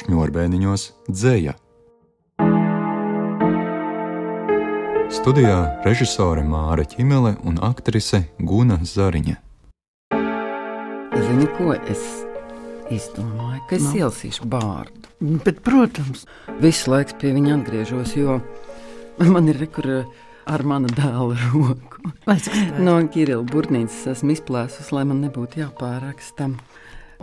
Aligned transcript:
šņurbēniņos 0.00 0.84
dzēja. 1.08 1.54
Studijā 5.16 5.58
režisore 5.86 6.42
Māra 6.44 6.84
Čimele 6.84 7.36
un 7.46 7.58
aktrise 7.62 8.24
Guna 8.38 8.78
Zariņa. 8.82 9.36
Zini, 11.26 11.46
ko 11.56 11.72
es 11.88 12.02
izdomāju? 12.92 13.62
Ka 13.70 13.76
es 13.78 13.86
Nu. 13.86 13.92
ielasīšu 14.00 14.46
bārdu. 14.50 15.06
Bet, 15.44 15.62
protams, 15.64 16.26
Visu 16.60 16.90
laiku 16.90 17.16
pie 17.20 17.32
viņa 17.32 17.54
atgriežos, 17.60 18.16
jo 18.16 18.40
man 19.18 19.48
ir 19.48 19.58
rekur 19.58 20.04
ar 20.46 20.62
mana 20.62 20.88
dēla 20.88 21.36
roku. 21.52 22.02
No 22.78 22.98
Kirila 23.08 23.42
Burnīcas 23.42 24.06
esmu 24.12 24.34
izplēsus, 24.36 24.92
lai 24.92 25.04
man 25.04 25.22
nebūtu 25.24 25.62
jāpāraksta. 25.64 26.50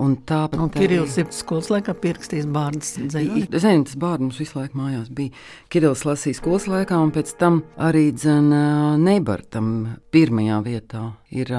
Un 0.02 0.16
tāpat 0.26 0.60
Un 0.62 0.72
Kirillis 0.74 1.20
ir 1.22 1.30
skolas 1.36 1.70
laikā 1.74 1.94
pierakstījis 2.02 2.50
bārdas 2.50 2.96
dzēju. 2.98 3.46
Zinu, 3.54 3.86
tas 3.90 3.98
bārds 4.00 4.26
mums 4.26 4.42
visu 4.42 4.58
laiku 4.58 4.80
mājās 4.80 5.12
bija. 5.14 5.34
Kirillis 5.74 6.06
lasīja 6.08 6.40
skolas 6.40 6.68
laikā, 6.72 6.98
un 6.98 7.14
pēc 7.14 7.36
tam 7.38 7.62
arī 7.78 8.08
dzēna 8.16 8.64
Neibartam 9.02 9.74
pirmajā 10.14 10.62
vietā 10.66 11.08
ir 11.34 11.54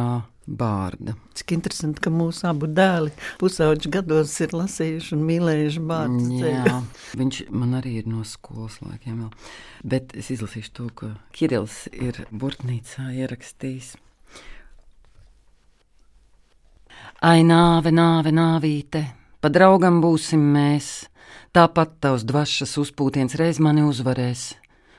bārda. 0.45 1.15
Cik 1.34 1.55
interesanti, 1.56 2.02
ka 2.05 2.12
mūsu 2.12 2.45
abu 2.51 2.69
dēli 2.69 3.12
pusauģi 3.41 3.91
gados 3.95 4.34
ir 4.45 4.55
lasījuši 4.55 5.14
un 5.16 5.25
mīlējuši 5.28 5.84
bārdas 5.89 6.28
dzēju. 6.30 6.64
Jā, 6.69 6.78
viņš 7.20 7.41
man 7.55 7.78
arī 7.80 7.98
ir 8.03 8.11
no 8.11 8.25
skolas 8.28 8.80
laikiem. 8.84 9.25
Vēl. 9.25 9.53
Bet 9.95 10.16
es 10.19 10.30
izlasīšu 10.34 10.75
to, 10.77 10.89
ko 10.95 11.12
Kirillis 11.37 11.84
ir 11.95 12.25
Burtnīcā 12.33 13.11
ierakstījis. 13.25 13.95
Ai, 17.24 17.41
nāve, 17.41 17.88
nāve, 17.88 18.28
nāvīte, 18.37 19.01
pa 19.41 19.48
draugam 19.48 20.02
būsim 20.02 20.42
mēs. 20.53 20.89
Tāpat 21.56 21.94
tavs 22.05 22.27
dvašas 22.28 22.75
uzpūtiens 22.83 23.39
reiz 23.41 23.56
mani 23.64 23.81
uzvarēs. 23.81 24.42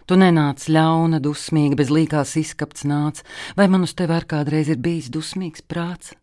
Tu 0.10 0.18
nenāc 0.18 0.64
ļauna, 0.66 1.20
dusmīga, 1.22 1.78
bez 1.78 1.92
līkās 1.94 2.32
izskapts 2.42 2.88
nāc, 2.90 3.22
vai 3.54 3.68
man 3.70 3.86
uz 3.86 3.94
tevi 3.94 4.16
ar 4.18 4.26
kādreiz 4.26 4.72
ir 4.74 4.80
bijis 4.82 5.12
dusmīgs 5.14 5.62
prāts? 5.70 6.16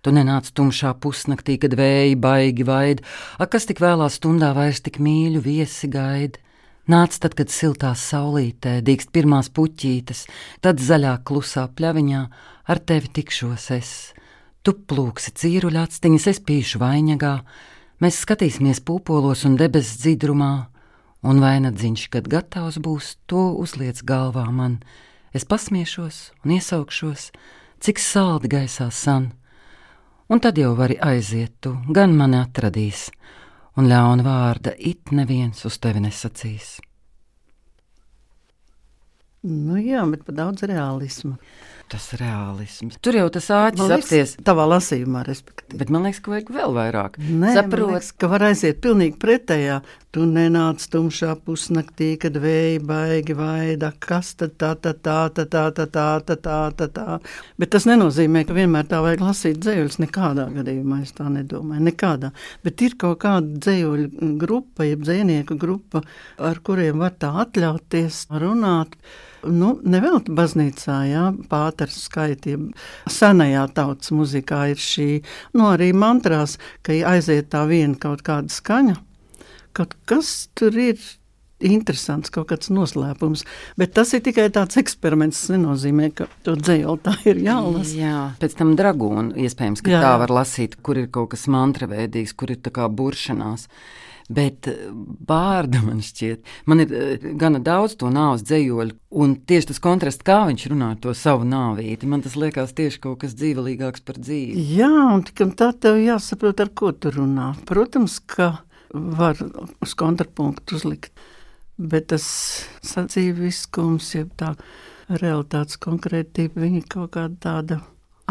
Tu 0.00 0.14
nenāc 0.16 0.48
tumšā 0.56 0.94
pusnaktī, 1.04 1.58
kad 1.60 1.76
vēji 1.76 2.16
baigi 2.16 2.64
vaid, 2.64 3.04
ak, 3.36 3.52
kas 3.52 3.68
tik 3.68 3.84
vēlā 3.84 4.08
stundā 4.08 4.54
vairs 4.56 4.80
tik 4.80 4.96
mīļu 5.04 5.44
viesi 5.44 5.92
gaida. 5.92 6.40
Nāc 6.88 7.20
tad, 7.20 7.36
kad 7.36 7.52
siltā 7.52 7.92
saulītē 7.92 8.78
dīkst 8.88 9.12
pirmās 9.12 9.52
puķītes, 9.52 10.24
tad 10.64 10.80
zaļā 10.80 11.18
klusā 11.28 11.68
pļaviņā 11.76 12.24
ar 12.72 12.84
tevi 12.88 13.12
tikšos 13.20 13.70
es. 13.76 13.94
Tu 14.62 14.74
plūksi 14.78 15.32
cīruļā 15.34 15.88
actiņas, 15.88 16.28
es 16.30 16.38
pīšu 16.46 16.78
vainagā, 16.78 17.32
mēs 17.98 18.20
skatīsimies 18.22 18.78
pūpolos 18.86 19.42
un 19.48 19.56
debesu 19.58 19.96
dzidrumā, 19.98 20.52
un 21.26 21.40
vainadziņš, 21.42 22.04
kad 22.14 22.28
gatavs 22.30 22.78
būs, 22.82 23.16
to 23.26 23.48
uzliec 23.58 24.04
galvā 24.06 24.44
man. 24.54 24.78
Es 25.34 25.42
pasmiešos 25.48 26.20
un 26.44 26.54
iesaukšos, 26.58 27.30
cik 27.82 27.98
saldi 27.98 28.52
gaisā 28.52 28.86
san, 28.94 29.32
un 30.30 30.38
tad 30.38 30.62
jau 30.62 30.76
vari 30.78 30.94
aiziet, 31.02 31.56
tu 31.58 31.74
gan 31.90 32.14
mani 32.14 32.38
atradīs, 32.38 33.08
un 33.74 33.90
ļauna 33.90 34.26
vārda 34.26 34.76
it 34.78 35.10
neviens 35.10 35.66
uz 35.66 35.82
tevi 35.82 36.04
nesacīs. 36.06 36.76
Nu, 39.42 39.74
jā, 39.82 40.04
bet 40.06 40.22
par 40.22 40.36
daudz 40.38 40.62
realisma. 40.70 41.34
Tas 41.92 42.06
realisms. 42.16 42.96
Tur 43.04 43.18
jau 43.18 43.26
tas 43.34 43.50
āķis 43.52 43.90
apties, 43.98 44.30
Tavā 44.46 44.64
lasījumā, 44.70 45.26
respektīvi. 45.28 45.76
bet 45.82 45.90
man 45.92 46.06
liekas, 46.06 46.22
ka 46.24 46.30
vajag 46.32 46.52
vēl 46.54 46.72
vairāk. 46.78 47.18
Nē, 47.20 47.50
Saprot. 47.58 47.90
liekas, 47.90 48.12
ka 48.16 48.30
var 48.32 48.46
aiziet 48.48 48.78
pilnīgi 48.80 49.18
pretējā. 49.20 49.82
Tu 50.12 50.24
nenāc 50.28 50.80
tumšā 50.92 51.34
pusnaktī, 51.44 52.10
kad 52.20 52.34
vēja 52.40 52.80
baigi 52.84 53.36
vaida. 53.36 53.92
Kas 54.00 54.34
tad 54.40 54.54
tā, 54.60 54.72
tā, 54.76 54.92
tā, 54.92 55.18
tā, 55.32 55.44
tā, 55.52 55.68
tā, 55.72 55.86
tā, 55.88 56.06
tā, 56.24 56.36
tā, 56.44 56.58
tā, 56.76 56.88
tā. 56.96 57.18
Bet 57.60 57.72
tas 57.72 57.84
nenozīmē, 57.88 58.44
ka 58.48 58.56
vienmēr 58.56 58.88
tā 58.88 59.00
vajag 59.04 59.24
lasīt 59.24 59.60
dzējuļus. 59.64 59.98
Nekādā 60.04 60.48
gadījumā 60.52 61.02
es 61.04 61.12
tā 61.16 61.28
nedomāju. 61.32 61.84
Nekādā. 61.88 62.32
Bet 62.64 62.84
ir 62.84 62.96
kaut 63.00 63.20
kāda 63.24 63.56
dzējuļu 63.66 64.32
grupa, 64.40 64.84
jeb 64.88 65.04
dzēnieku 65.04 65.56
grupa, 65.60 66.04
ar 66.40 66.60
kuriem 66.64 67.04
var 67.04 67.16
tā 67.20 67.32
atļauties 67.46 68.26
runāt. 68.32 68.96
Nu, 69.42 69.72
Nevelti 69.82 70.30
baznīcā, 70.38 70.98
jā, 71.10 71.22
pāters 71.50 71.96
skaitiem. 72.06 72.68
Senajā 73.10 73.64
tautas 73.74 74.12
muzikā 74.14 74.68
ir 74.70 74.82
šī, 74.82 75.08
nu 75.58 75.66
arī 75.72 75.90
mantrās, 75.96 76.58
ka 76.86 76.94
aiziet 77.10 77.50
tā 77.50 77.64
viena 77.70 77.98
kaut 77.98 78.22
kāda 78.26 78.52
skaņa. 78.52 78.94
Kaut 79.74 79.96
kas 80.06 80.30
tur 80.54 80.76
ir 80.78 81.00
interesants, 81.66 82.32
kaut 82.34 82.50
kāds 82.52 82.70
noslēpums. 82.74 83.46
Bet 83.80 83.94
tas 83.96 84.12
ir 84.16 84.22
tikai 84.26 84.48
tāds 84.54 84.78
eksperiments. 84.80 85.42
Tas 85.42 85.54
nenozīmē, 85.54 86.12
ka 86.16 86.28
to 86.46 86.54
dzējola 86.58 87.00
tā 87.06 87.16
ir 87.30 87.42
jālasa. 87.42 87.96
Jā, 87.96 88.20
pēc 88.42 88.56
tam 88.58 88.76
dragūna 88.78 89.38
iespējams, 89.42 89.84
ka 89.84 89.94
Jā, 89.94 90.04
tā 90.04 90.14
var 90.22 90.34
lasīt, 90.42 90.78
kur 90.84 91.00
ir 91.00 91.10
kaut 91.12 91.32
kas 91.34 91.48
mantraveidīgs, 91.50 92.36
kur 92.38 92.52
ir 92.54 92.62
tā 92.62 92.74
kā 92.74 92.88
buršanās. 92.92 93.68
Bet 94.32 94.68
eh, 94.70 94.88
bārda 94.92 95.82
man 95.84 96.00
šķiet, 96.04 96.46
man 96.70 96.84
ir 96.84 96.92
eh, 96.94 97.24
gana 97.38 97.60
daudz 97.62 97.96
to 98.00 98.10
nāves 98.12 98.44
dzējoļu, 98.46 98.96
un 99.22 99.34
tieši 99.48 99.72
tas 99.72 99.82
kontrasts, 99.82 100.24
kā 100.26 100.42
viņš 100.48 100.66
runā 100.72 100.92
ar 100.94 101.00
to 101.02 101.14
savu 101.18 101.46
nāvīti, 101.48 102.08
man 102.08 102.22
tas 102.24 102.38
liekas 102.38 102.74
tieši 102.78 103.02
kaut 103.02 103.22
kas 103.24 103.34
dzīvelīgāks 103.40 104.04
par 104.06 104.20
dzīvi. 104.22 104.62
Jā, 104.78 104.92
un 105.10 105.24
tikai 105.26 105.50
tā 105.58 105.72
tev 105.74 105.98
jāsaprot, 106.00 106.62
ar 106.62 106.72
ko 106.78 106.92
tu 106.94 107.12
runā. 107.14 107.52
Protams, 107.68 108.20
ka 108.22 108.54
var 108.92 109.40
uz 109.82 109.94
kontrapunktu 109.98 110.78
uzlikt, 110.78 111.12
bet 111.78 112.10
tas 112.12 112.26
sadzīviskums, 112.82 114.12
jeb 114.14 114.34
tā 114.40 114.54
realitātes 115.08 115.80
konkrētība, 115.82 116.62
viņa 116.66 116.84
kaut 116.88 117.14
kāda 117.16 117.40
tāda 117.42 117.80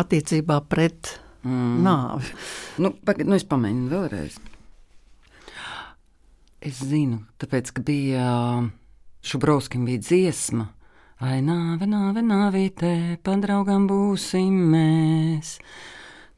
attiecībā 0.02 0.62
pret 0.69 1.18
Mm. 1.44 1.81
nāvi. 1.81 2.34
Nu, 2.78 2.91
pagad, 3.06 3.25
nu 3.25 3.34
es 3.34 3.46
pamēģinu 3.50 3.90
vēlreiz. 3.90 4.38
Es 6.62 6.84
zinu, 6.85 7.24
tāpēc, 7.41 7.72
ka 7.74 7.81
bija 7.81 8.25
Šubrauskim 9.25 9.88
bija 9.90 10.03
dziesma. 10.06 10.68
Ai, 11.22 11.40
nāve, 11.46 11.88
nāve, 11.90 12.22
nāvītē, 12.25 13.18
padraugam 13.25 13.88
būsim 13.90 14.53
mēs. 14.73 15.56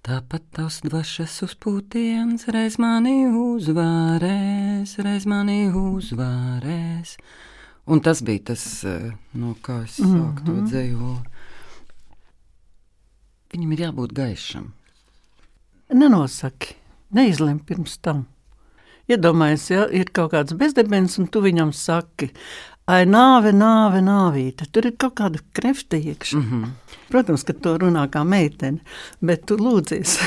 Tāpat 0.04 0.44
tavs 0.52 0.82
dvašas 0.84 1.38
uzpūtiens 1.46 2.42
reiz 2.52 2.76
mani 2.76 3.22
uzvarēs, 3.40 4.98
reiz 5.00 5.24
mani 5.32 5.70
uzvarēs. 5.72 7.14
Un 7.88 8.02
tas 8.04 8.20
bija 8.20 8.50
tas, 8.50 8.84
eh, 8.84 9.14
no 9.32 9.54
kā 9.64 9.78
es 9.86 9.96
sāku 10.02 10.44
to 10.44 10.58
dzēju. 10.66 11.14
Viņam 13.56 13.72
ir 13.72 13.86
jābūt 13.86 14.12
gaišam. 14.20 14.74
Nenosaki, 15.96 16.76
neizlem 17.16 17.64
pirms 17.64 17.96
tam. 18.02 18.26
Iedomājies, 19.08 19.70
ja 19.72 19.88
ir 19.88 20.12
kaut 20.12 20.32
kāds 20.36 20.52
bezdibens, 20.52 21.16
un 21.20 21.32
tu 21.32 21.40
viņam 21.40 21.72
saki, 21.72 22.34
ai, 22.92 23.04
nāve, 23.08 23.54
nāve, 23.56 24.02
nāvīte. 24.04 24.68
Tur 24.72 24.90
ir 24.90 24.96
kaut 25.00 25.16
kāda 25.20 25.42
krefta 25.56 25.98
iekšā. 25.98 26.40
Mm. 26.40 26.50
-hmm. 26.50 26.72
Protams, 27.10 27.44
ka 27.44 27.54
to 27.54 27.76
runā 27.78 28.08
kā 28.10 28.24
meitene, 28.26 28.80
bet 29.22 29.46
tu 29.46 29.58
lūdzies. 29.58 30.18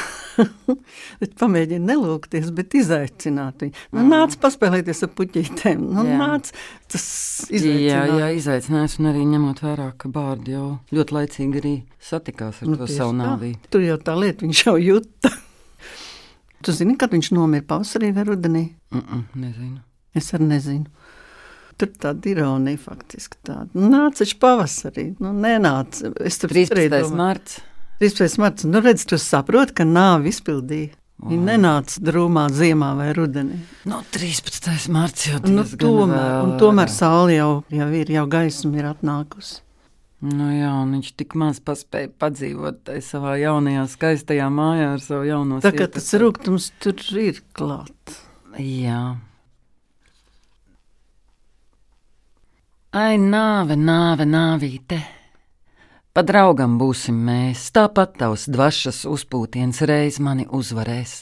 Pamēģini 1.40 1.86
nelūgties, 1.88 2.50
bet 2.54 2.74
izaicināt 2.74 3.64
viņu. 3.64 3.72
Nu, 3.96 4.04
nāc, 4.06 4.36
paspēlēties 4.40 5.02
ar 5.02 5.10
puķītēm. 5.18 5.80
Nu, 5.80 6.04
Jā. 6.06 6.18
nāc, 6.20 6.52
tas 6.92 7.06
Jā, 7.50 7.56
izaicināja. 7.58 8.18
jā, 8.20 8.28
izaicinājums, 8.36 8.98
un 9.00 9.10
arī 9.12 9.24
ņemot 9.32 9.62
vērā, 9.64 9.88
ka 9.98 10.08
bārdi 10.12 10.54
jau 10.54 10.78
ļoti 10.92 11.18
laicīgi 11.18 11.62
arī 11.62 11.74
satikās 12.00 12.62
ar 12.62 12.68
nu, 12.68 12.76
to 12.76 12.86
savu 12.86 13.16
tā. 13.16 13.18
nāvī. 13.24 13.56
Tur 13.70 13.80
jau 13.80 13.98
tā 13.98 14.14
lieta, 14.20 14.46
viņš 14.46 14.62
jau 14.66 14.76
jūta. 14.76 15.32
tu 16.64 16.72
zini, 16.72 16.96
kad 17.00 17.10
viņš 17.16 17.32
nomira 17.32 17.66
pavasarī 17.66 18.12
vai 18.14 18.24
rudenī? 18.28 18.64
Mm 18.92 19.02
-mm, 19.02 19.24
nezinu. 19.34 19.80
Es 20.14 20.32
arī 20.34 20.46
nezinu. 20.48 20.86
Tur 21.76 21.90
tāda 21.92 22.30
ironija 22.30 22.80
faktiski 22.80 23.36
tāda. 23.44 23.68
Nu, 23.76 23.90
Nāca 23.92 24.24
viņš 24.24 24.36
pavasarī, 24.40 25.10
nu, 25.20 25.32
nenāca. 25.36 26.12
Es 26.24 26.40
tur 26.40 26.54
13. 26.54 27.10
marts. 27.16 27.58
13. 28.00 28.38
marts. 28.40 28.64
Nu, 28.68 28.80
redz, 28.84 29.04
tu 29.08 29.18
saproti, 29.20 29.76
ka 29.76 29.88
nāvi 29.88 30.32
izpildīja. 30.32 30.94
Viņa 31.16 31.46
nenāca 31.48 32.00
drūmā 32.04 32.42
ziemā 32.52 32.90
vai 32.98 33.08
rudenī. 33.16 33.62
No 33.88 34.02
13. 34.12 34.90
marts 34.92 35.30
jau 35.30 35.38
Nu, 35.48 35.64
tomēr, 35.64 36.10
vēl, 36.12 36.42
un 36.44 36.58
tomēr 36.60 36.92
saule 36.92 37.38
jau, 37.38 37.52
jau 37.72 37.86
ir, 37.96 38.12
jau 38.12 38.26
gaisma 38.28 38.76
ir 38.76 38.90
atnākusi. 38.90 39.62
Nu, 40.26 40.48
jā, 40.48 40.72
un 40.80 40.92
viņš 40.96 41.08
tik 41.20 41.34
maz 41.36 41.58
paspēja 41.64 42.08
padzīvot 42.20 42.92
savā 43.04 43.36
jaunajā, 43.40 43.84
skaistajā 43.92 44.48
mājā 44.52 44.92
ar 44.94 45.02
savu 45.04 45.28
jauno 45.28 45.60
Tā 45.64 45.72
kā 45.76 45.88
tas 45.92 46.08
rūkums 46.20 46.70
tur 46.80 47.00
ir 47.20 47.40
klāt. 47.56 48.16
Jā. 48.60 49.16
Ai, 52.96 53.18
nāve, 53.20 53.74
nāve, 53.76 54.24
nāvīte. 54.24 54.96
Pa 56.16 56.22
draugam 56.24 56.78
būsim 56.80 57.18
mēs, 57.26 57.66
tāpat 57.76 58.14
tavs 58.22 58.46
dvašas 58.48 59.02
uzpūtiens 59.10 59.82
reiz 59.84 60.16
mani 60.16 60.46
uzvarēs. 60.48 61.12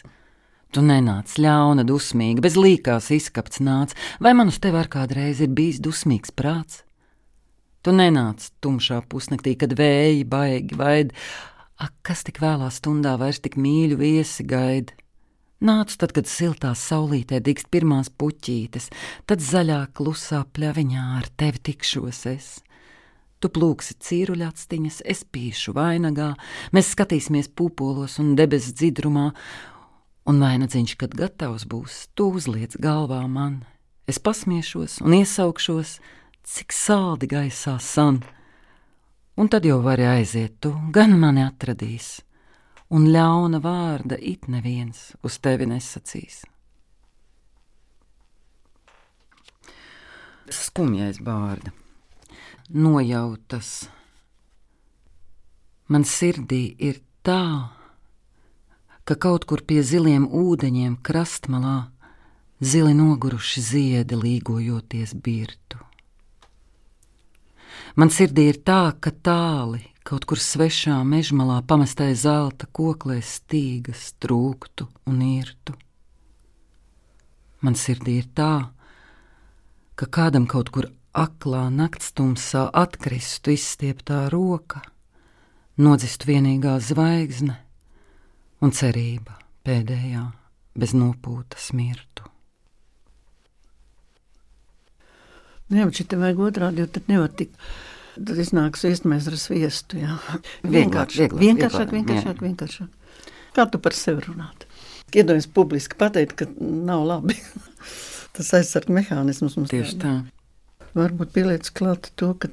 Tu 0.71 0.85
nenāc 0.87 1.35
ļauna, 1.35 1.82
dusmīga, 1.82 2.44
bez 2.47 2.55
līkās 2.55 3.11
izkapts 3.17 3.59
nāc, 3.59 3.97
vai 4.23 4.37
man 4.38 4.55
uz 4.55 4.61
tevi 4.62 4.79
ar 4.79 4.87
kādreiz 4.93 5.43
ir 5.43 5.50
bijis 5.50 5.82
dusmīgs 5.82 6.31
prāts? 6.31 6.85
Tu 7.82 7.91
nenāc 7.91 8.53
tumšā 8.62 9.00
pusnaktī, 9.11 9.56
kad 9.59 9.75
vēji 9.75 10.23
baigi 10.31 10.79
vaid, 10.79 11.11
ak, 11.75 11.91
kas 12.06 12.23
tik 12.23 12.38
vēlā 12.44 12.70
stundā 12.70 13.17
vairs 13.19 13.43
tik 13.43 13.59
mīļu 13.59 13.99
viesi 13.99 14.47
gaida. 14.47 14.94
Nāc 15.65 15.95
tad, 15.97 16.13
kad 16.13 16.29
siltā 16.29 16.75
saulītē 16.77 17.39
dīkst 17.41 17.71
pirmās 17.73 18.11
puķītes, 18.13 18.91
tad 19.25 19.41
zaļā 19.41 19.79
klusā 19.97 20.43
pļaviņā 20.53 21.05
ar 21.17 21.31
tevi 21.41 21.63
tikšos 21.71 22.21
es. 22.29 22.49
Tu 23.41 23.49
plūksi 23.49 23.97
cīruļastiņas, 24.05 24.99
es 25.09 25.23
pīšu 25.25 25.73
vainagā, 25.77 26.35
mēs 26.77 26.91
skatīsimies 26.93 27.49
pūpolos 27.57 28.19
un 28.21 28.35
debesu 28.37 28.75
dzidrumā, 28.77 29.31
un 30.29 30.45
vainagdziņš, 30.45 30.95
kad 31.01 31.17
gatavs 31.17 31.65
būs, 31.69 31.97
tu 32.13 32.29
uzliec 32.37 32.77
galvā 32.77 33.23
man. 33.25 33.63
Es 34.05 34.21
pasmiešos 34.21 34.99
un 35.01 35.17
iesaukšos, 35.17 35.97
cik 36.45 36.77
saldi 36.77 37.31
gaisā 37.33 37.79
san, 37.81 38.21
un 39.41 39.49
tad 39.49 39.65
jau 39.65 39.81
vari 39.85 40.05
aiziet, 40.13 40.61
tu 40.61 40.77
gan 40.93 41.17
mani 41.17 41.41
atradīs, 41.49 42.19
un 42.94 43.08
ļauna 43.11 43.58
vārda 43.58 44.19
it 44.20 44.46
neviens 44.46 45.12
uz 45.26 45.38
tevi 45.43 45.67
nesacīs. 45.67 46.44
Skumjais 50.55 51.19
bārda, 51.25 51.73
nojautas. 52.70 53.88
Man 55.91 56.05
sirdī 56.06 56.62
ir 56.79 57.00
tā, 57.26 57.73
ka 59.05 59.17
kaut 59.20 59.49
kur 59.49 59.64
pie 59.67 59.82
ziliem 59.82 60.29
ūdeņiem 60.29 61.00
krastmalā 61.05 61.79
zili 62.61 62.94
noguruši 62.96 63.64
ziedi 63.64 64.20
līgojoties 64.20 65.17
birtu. 65.25 65.81
Man 67.99 68.12
sirdī 68.14 68.49
ir 68.52 68.61
tā, 68.67 68.94
ka 69.00 69.11
tāli 69.11 69.82
kaut 70.05 70.27
kur 70.29 70.41
svešā 70.41 70.99
mežmalā 71.09 71.62
pamestai 71.65 72.12
zelta 72.19 72.69
koklē 72.77 73.23
stīgas 73.25 74.11
trūktu 74.21 74.87
un 75.09 75.23
irtu. 75.25 75.73
Man 77.65 77.79
sirdī 77.81 78.19
ir 78.21 78.29
tā, 78.37 78.69
ka 79.97 80.09
kādam 80.12 80.45
kaut 80.51 80.69
kur 80.75 80.91
aklā 81.17 81.71
naktstumsā 81.73 82.67
atkristu 82.77 83.55
izstieptā 83.55 84.27
roka, 84.35 84.83
nodzistu 85.81 86.29
vienīgā 86.35 86.77
zvaigzne 86.85 87.56
un 88.61 88.77
cerība 88.77 89.39
pēdējā 89.65 90.27
bez 90.77 90.93
nopūtas 90.93 91.73
mirtu. 91.73 92.29
Nu 95.71 95.81
jā, 95.81 95.89
bet 95.89 96.05
te 96.11 96.21
vajag 96.21 96.41
otrādi, 96.45 96.85
jo 96.85 96.91
tad 96.93 97.09
nevar 97.09 97.33
tik. 97.33 97.55
Tad 98.15 98.41
iznāks 98.45 98.85
viesmēs 98.87 99.29
ar 99.31 99.39
sviestu, 99.41 100.01
jā. 100.03 100.19
Vienkāršāk, 100.77 101.35
vienkāršāk, 101.39 101.95
vienkāršāk, 101.97 102.43
vienkāršāk. 102.45 103.31
Kā 103.55 103.67
tu 103.71 103.81
par 103.83 103.95
sevi 103.97 104.25
runāt? 104.27 104.67
Iedomājies 105.15 105.47
publiski 105.55 105.99
pateikt, 105.99 106.35
ka 106.41 106.49
nav 106.59 107.05
labi. 107.07 107.39
Tas 108.35 108.51
aizsarg 108.59 108.91
mehānismus 108.91 109.55
mums. 109.59 109.71
Tieši 109.71 110.01
tā. 110.03 110.15
Varbūt 110.99 111.31
pieliec 111.35 111.71
klāt 111.75 112.11
to, 112.19 112.33
ka, 112.39 112.51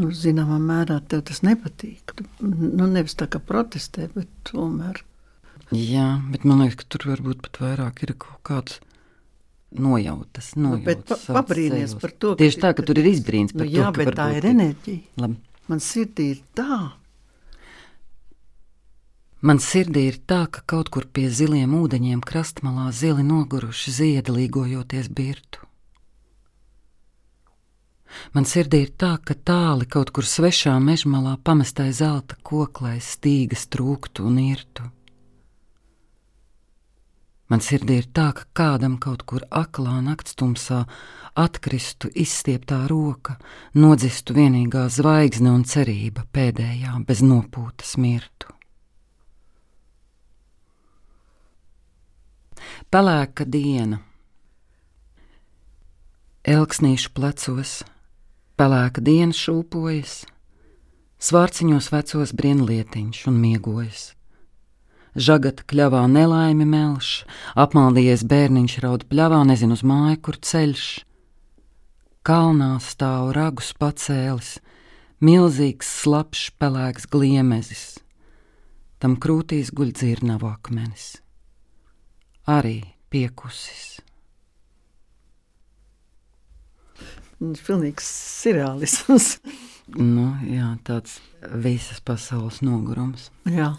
nu, 0.00 0.10
zināmā 0.12 0.58
mērā 0.60 0.98
tev 1.08 1.24
tas 1.30 1.40
nepatīk. 1.44 2.12
Nu, 2.44 2.88
nevis 2.88 3.16
tā 3.16 3.28
kā 3.32 3.40
protestē, 3.40 4.10
bet 4.12 4.28
tomēr 4.48 5.00
Jā, 5.72 6.20
bet 6.30 6.44
man 6.44 6.60
liekas, 6.60 6.82
ka 6.82 6.90
tur 6.92 7.06
varbūt 7.14 7.40
pat 7.46 7.58
vairāk 7.62 8.02
ir 8.04 8.12
kaut 8.20 8.40
kāds 8.46 8.80
nojautas. 9.80 10.52
Nu, 10.56 10.76
bet 10.82 11.06
pa, 11.08 11.16
nojautas 11.16 11.94
sajūta. 11.94 12.02
par 12.02 12.14
to. 12.18 12.34
Tieši 12.40 12.60
tā, 12.62 12.74
ka 12.76 12.84
tur 12.86 13.00
ir 13.02 13.08
izbrīns 13.10 13.54
par 13.54 13.66
nu, 13.66 13.70
to, 13.70 13.78
jā, 13.78 13.88
ka 13.90 14.02
bet 14.02 14.14
tā 14.18 14.28
ir 14.38 14.48
enerģija. 14.52 15.02
Labi. 15.24 15.40
Man 15.72 15.80
sirdī 15.80 16.28
ir 16.34 16.40
tā. 16.56 16.78
Man 19.44 19.60
sirdī 19.60 20.06
ir 20.08 20.18
tā, 20.24 20.44
ka 20.48 20.62
kaut 20.64 20.88
kur 20.92 21.04
pie 21.04 21.26
ziliem 21.28 21.72
ūdeņiem 21.76 22.22
krastmalā 22.24 22.90
zili 22.96 23.24
noguruši 23.26 23.92
ziedi 23.92 24.32
līgojoties 24.32 25.10
birtu. 25.12 25.60
Man 28.32 28.46
sirdī 28.48 28.84
ir 28.86 28.92
tā, 28.96 29.16
ka 29.20 29.34
tāli 29.34 29.88
kaut 29.90 30.12
kur 30.14 30.24
svešā 30.24 30.74
mežmalā 30.80 31.36
pamestai 31.44 31.90
zelta 31.92 32.38
koklai 32.42 32.98
stīgas 33.02 33.66
trūktu 33.72 34.24
un 34.28 34.38
irtu. 34.42 34.86
Man 37.52 37.60
sirdī 37.60 37.98
ir 38.00 38.06
tā, 38.16 38.30
ka 38.32 38.46
kādam 38.56 38.96
kaut 38.96 39.26
kur 39.28 39.44
aklā 39.52 39.98
naktstumsā 40.06 40.84
atkristu 41.36 42.08
izstieptā 42.14 42.84
roka, 42.88 43.36
nodzistu 43.76 44.36
vienīgā 44.36 44.86
zvaigzne 44.88 45.52
un 45.52 45.66
cerība 45.68 46.24
pēdējā 46.32 46.94
bez 47.04 47.20
nopūtas 47.26 47.96
mirtu. 48.00 48.48
Pelēka 52.88 53.44
diena, 53.44 54.00
elksnīšu 56.48 57.12
plecos, 57.12 57.82
pelēka 58.56 59.04
diena 59.04 59.36
šūpojas, 59.36 60.22
svārciņos 61.20 61.92
vecos 61.92 62.32
brienlietiņš 62.38 63.26
un 63.28 63.40
miegojas. 63.42 64.12
Žagata 65.14 65.62
kļavā 65.70 66.00
nelaime 66.10 66.64
melš, 66.66 67.22
apmaldījies 67.54 68.24
bērniņš 68.26 68.72
raud 68.82 69.04
pļavā, 69.06 69.44
nezinu 69.46 69.76
uz 69.78 69.84
māju, 69.86 70.18
kur 70.26 70.38
ceļš. 70.42 70.86
Kalnā 72.26 72.72
stāv 72.82 73.30
ragus 73.36 73.70
pacēlis, 73.78 74.56
milzīgs 75.22 75.92
slapjš 76.00 76.48
pelēks 76.58 77.06
gliemezis, 77.12 77.84
tam 78.98 79.14
krūtīs 79.20 79.70
guļ 79.70 79.94
dzirnavu 79.94 80.50
akmenis, 80.50 81.20
arī 82.50 82.80
piekusis. 83.14 84.00
Pilnīgs 87.38 88.10
surreālisms. 88.42 89.36
Nu, 89.94 90.30
jā, 90.48 90.74
tāds 90.82 91.20
visas 91.60 92.00
pasaules 92.02 92.64
nogurums. 92.64 93.30
jā. 93.46 93.76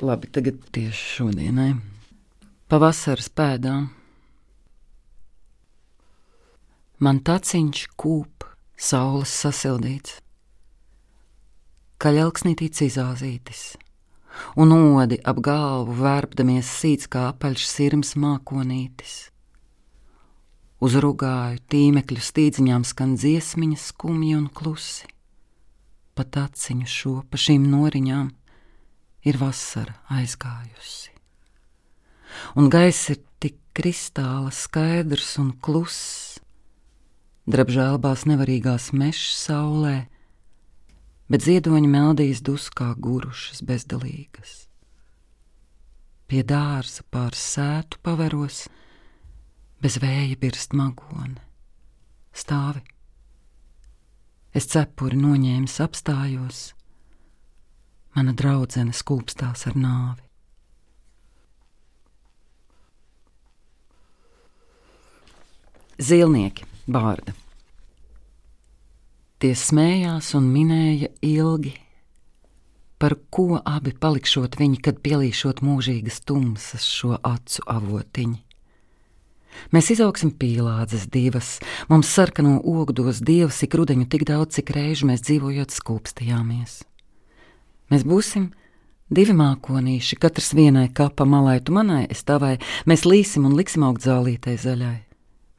Labi, 0.00 0.30
tagad 0.32 0.56
tieši 0.72 1.08
šodienai. 1.14 1.74
Pavasaras 2.72 3.26
pēdām. 3.36 3.90
Man 7.04 7.20
taciņš 7.20 7.82
kūp, 8.00 8.46
saules 8.80 9.34
sasildīts, 9.42 10.14
kaļelksnītīts 12.00 12.86
izāzītis, 12.88 13.62
un 14.56 14.72
odi 14.78 15.20
ap 15.20 15.44
galvu 15.44 15.98
vērpdamies 16.00 16.72
sīts 16.80 17.12
kā 17.12 17.26
apaļš 17.34 17.68
sirms 17.68 18.16
mākonītis. 18.16 19.20
Uz 20.80 20.96
rugāju 20.96 21.60
tīmekļu 21.68 22.24
stīdziņām 22.24 22.88
skan 22.88 23.18
dziesmiņas 23.20 23.88
skumji 23.92 24.36
un 24.40 24.48
klusi. 24.48 25.12
Pa 26.16 26.24
taciņu 26.24 26.88
šo 26.88 27.18
pa 27.28 27.40
šīm 27.40 27.68
noriņām 27.68 28.30
ir 29.26 29.38
vasara 29.40 29.96
aizgājusi. 30.12 31.12
Un 32.56 32.70
gaiss 32.72 33.10
ir 33.12 33.20
tik 33.42 33.58
kristāla 33.76 34.52
skaidrs 34.54 35.36
un 35.42 35.52
kluss, 35.62 36.38
drapžēlbās 37.50 38.26
nevarīgās 38.30 38.90
meža 38.94 39.34
saulē, 39.34 39.96
bet 41.30 41.46
ziedoņa 41.46 41.90
meldijas 41.90 42.42
duskā 42.46 42.92
gurušas 42.98 43.62
bezdalīgas. 43.66 44.66
Pie 46.30 46.44
dārza 46.46 47.02
pār 47.10 47.34
sētu 47.34 47.98
paveros, 48.06 48.68
bez 49.82 49.98
vēja 50.02 50.38
birst 50.38 50.74
magone. 50.78 51.40
Stāvi! 52.30 52.82
Es 54.54 54.66
cepuri 54.70 55.18
noņēmis, 55.18 55.76
apstājos, 55.82 56.60
mana 58.16 58.34
draudzene 58.36 58.94
skūpstās 58.96 59.66
ar 59.70 59.78
nāvi. 59.78 60.24
Zilnieki, 66.00 66.64
bārda. 66.88 67.34
Tie 69.40 69.52
smējās 69.56 70.32
un 70.36 70.46
minēja 70.52 71.10
ilgi, 71.24 71.74
par 73.00 73.16
ko 73.32 73.60
abi 73.60 73.92
palikšot 73.96 74.56
viņi, 74.60 74.80
kad 74.84 75.00
pielīšot 75.04 75.60
mūžīgas 75.64 76.20
tumsas 76.28 76.84
šo 76.88 77.16
acu 77.16 77.64
avotiņu. 77.68 78.38
Mēs 79.74 79.90
izaugsim 79.92 80.32
pīlādzes 80.40 81.08
divas, 81.12 81.58
mums 81.90 82.12
sarkano 82.12 82.58
ogdos 82.60 83.20
dievs 83.24 83.60
ik 83.66 83.76
rudeņu 83.76 84.06
tik 84.12 84.24
daudz, 84.28 84.56
cik 84.56 84.72
reižu 84.76 85.08
mēs 85.10 85.24
dzīvojot 85.26 85.74
skūpstījāmies. 85.74 86.80
Mēs 87.90 88.06
būsim 88.06 88.50
Divi 89.10 89.32
mākonīši, 89.34 90.20
katrs 90.22 90.52
vienai 90.54 90.86
kapa 90.94 91.24
malai, 91.26 91.56
tu 91.58 91.74
manai, 91.74 92.04
es 92.14 92.22
tavai, 92.22 92.60
mēs 92.86 93.02
līsim 93.02 93.48
un 93.48 93.56
liksim 93.58 93.82
augt 93.82 94.04
zālītei 94.06 94.54
zaļai. 94.54 95.00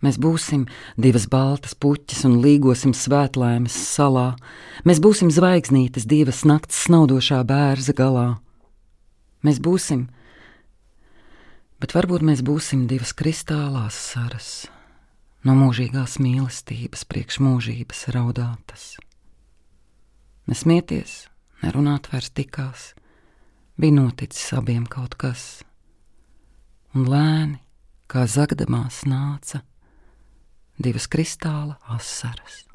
Mēs 0.01 0.15
būsim 0.17 0.63
divas 0.95 1.25
baltas 1.29 1.75
puķis 1.75 2.23
un 2.29 2.37
līgosim 2.41 2.93
svētlaimes 2.95 3.75
salā. 3.75 4.37
Mēs 4.87 5.01
būsim 5.03 5.27
zvaigznītes 5.35 6.07
divas 6.07 6.45
nakts 6.47 6.79
snaudošā 6.87 7.41
bērza 7.45 7.93
galā. 7.97 8.39
Mēs 9.43 9.59
būsim, 9.59 10.07
bet 11.83 11.91
varbūt 11.97 12.23
mēs 12.23 12.45
būsim 12.47 12.87
divas 12.87 13.11
kristālās 13.11 13.99
saras, 14.13 14.51
no 15.43 15.57
mūžīgās 15.59 16.21
mīlestības 16.23 17.03
priekš 17.03 17.41
mūžības 17.43 18.07
raudātas. 18.15 18.95
Nesmieties, 20.47 21.25
nerunāt 21.61 22.09
vairs 22.11 22.31
tikās, 22.35 22.91
bija 23.79 23.97
noticis 23.97 24.53
abiem 24.57 24.85
kaut 24.89 25.17
kas, 25.21 25.61
un 26.95 27.07
lēni, 27.09 27.61
kā 28.11 28.25
zagdamās 28.27 29.03
nāca 29.07 29.61
divas 30.81 31.07
kristāla 31.11 31.77
asaras. 31.93 32.65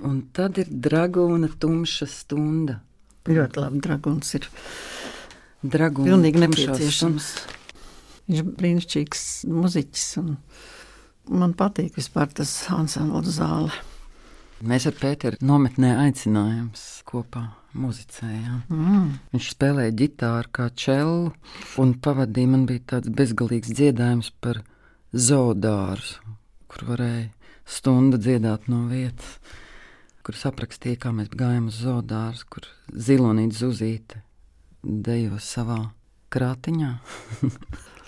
Un 0.00 0.22
tad 0.32 0.60
ir 0.62 0.70
dragūna 0.70 1.50
tumša 1.60 2.06
stunda. 2.08 2.78
Ļoti 3.28 3.60
labi, 3.60 3.80
dragons 3.84 4.30
ir 4.38 4.46
pilnīgi 5.60 6.40
tumšā 6.40 6.46
nepieciešams. 6.46 7.26
Viņš 8.30 8.40
ir 8.40 8.52
brīnišķīgs 8.60 9.24
muziķis. 9.50 10.06
un 10.22 10.30
Man 11.30 11.52
patīk 11.54 11.94
vispār 11.94 12.30
tas 12.34 12.50
ansambla 12.74 13.22
zāle. 13.22 13.70
Mēs 14.66 14.84
ar 14.90 14.96
Pēteru 14.98 15.38
nometnē 15.46 15.92
aicinājāmies 16.02 16.82
kopā 17.08 17.44
muzicējām. 17.78 18.64
Mm. 18.68 19.04
Viņš 19.32 19.50
spēlēja 19.54 19.94
ģitāru 20.02 20.50
kā 20.58 20.66
čelu, 20.74 21.30
un 21.80 21.94
pavadīja 22.02 22.50
man 22.50 22.66
bija 22.68 22.82
tāds 22.94 23.12
bezgalīgs 23.14 23.70
dziedājums 23.78 24.32
par 24.42 24.60
zoodāru, 25.14 26.34
kur 26.70 26.84
varēja 26.90 27.28
stundu 27.64 28.18
dziedāt 28.18 28.66
no 28.72 28.82
vietas, 28.90 29.38
kur 30.26 30.36
aprakstīja, 30.50 30.98
kā 31.06 31.14
mēs 31.14 31.30
gājām 31.30 31.70
uz 31.70 31.78
zoodāru, 31.84 32.42
kur 32.50 32.66
zilonīte 32.90 33.62
zuzīte 33.62 34.20
dejo 34.82 35.38
savā 35.38 35.78
krātiņā. 36.34 36.92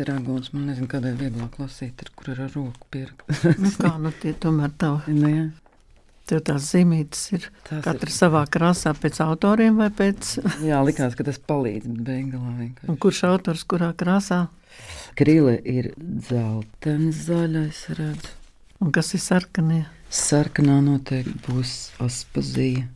Dragons, 0.00 0.52
man 0.54 0.68
nezinu, 0.70 0.88
kādai 0.90 1.14
vieglāk 1.18 1.56
lasīt, 1.60 2.02
ir, 2.04 2.12
kur 2.16 2.30
ir 2.34 2.40
ar 2.46 2.52
roku 2.54 2.86
pirkts. 2.92 3.42
Nu, 3.58 3.72
kā 3.78 3.94
nu 4.02 4.12
tie 4.22 4.32
tomēr 4.42 4.72
tavi, 4.80 5.14
nu, 5.20 5.30
jā, 5.32 5.44
tev 6.30 6.42
tās 6.46 6.68
zīmītes 6.70 7.24
ir 7.34 7.48
tās 7.66 7.82
katra 7.86 8.08
ir. 8.10 8.14
savā 8.14 8.44
krāsā 8.52 8.92
pēc 8.94 9.18
autoriem 9.24 9.80
vai 9.80 9.88
pēc, 9.90 10.36
Jā, 10.70 10.80
likās, 10.86 11.16
ka 11.18 11.26
tas 11.26 11.40
palīdz, 11.42 11.88
bet 11.90 12.02
beigās 12.06 12.56
vienkārši. 12.60 12.90
un 12.92 13.00
kurš 13.02 13.24
autors 13.32 13.64
kurā 13.68 13.92
krāsā, 13.98 14.46
Krīle 15.18 15.56
ir 15.66 15.88
dzeltens, 15.98 17.24
zaļais, 17.26 17.80
redzu. 17.98 18.30
un 18.80 18.92
kas 18.94 19.10
ir 19.18 19.20
sarkanie. 19.24 19.80
Sarkanā 20.10 20.76
noteikti 20.86 21.34
būs 21.48 21.72
aspazija 22.02 22.86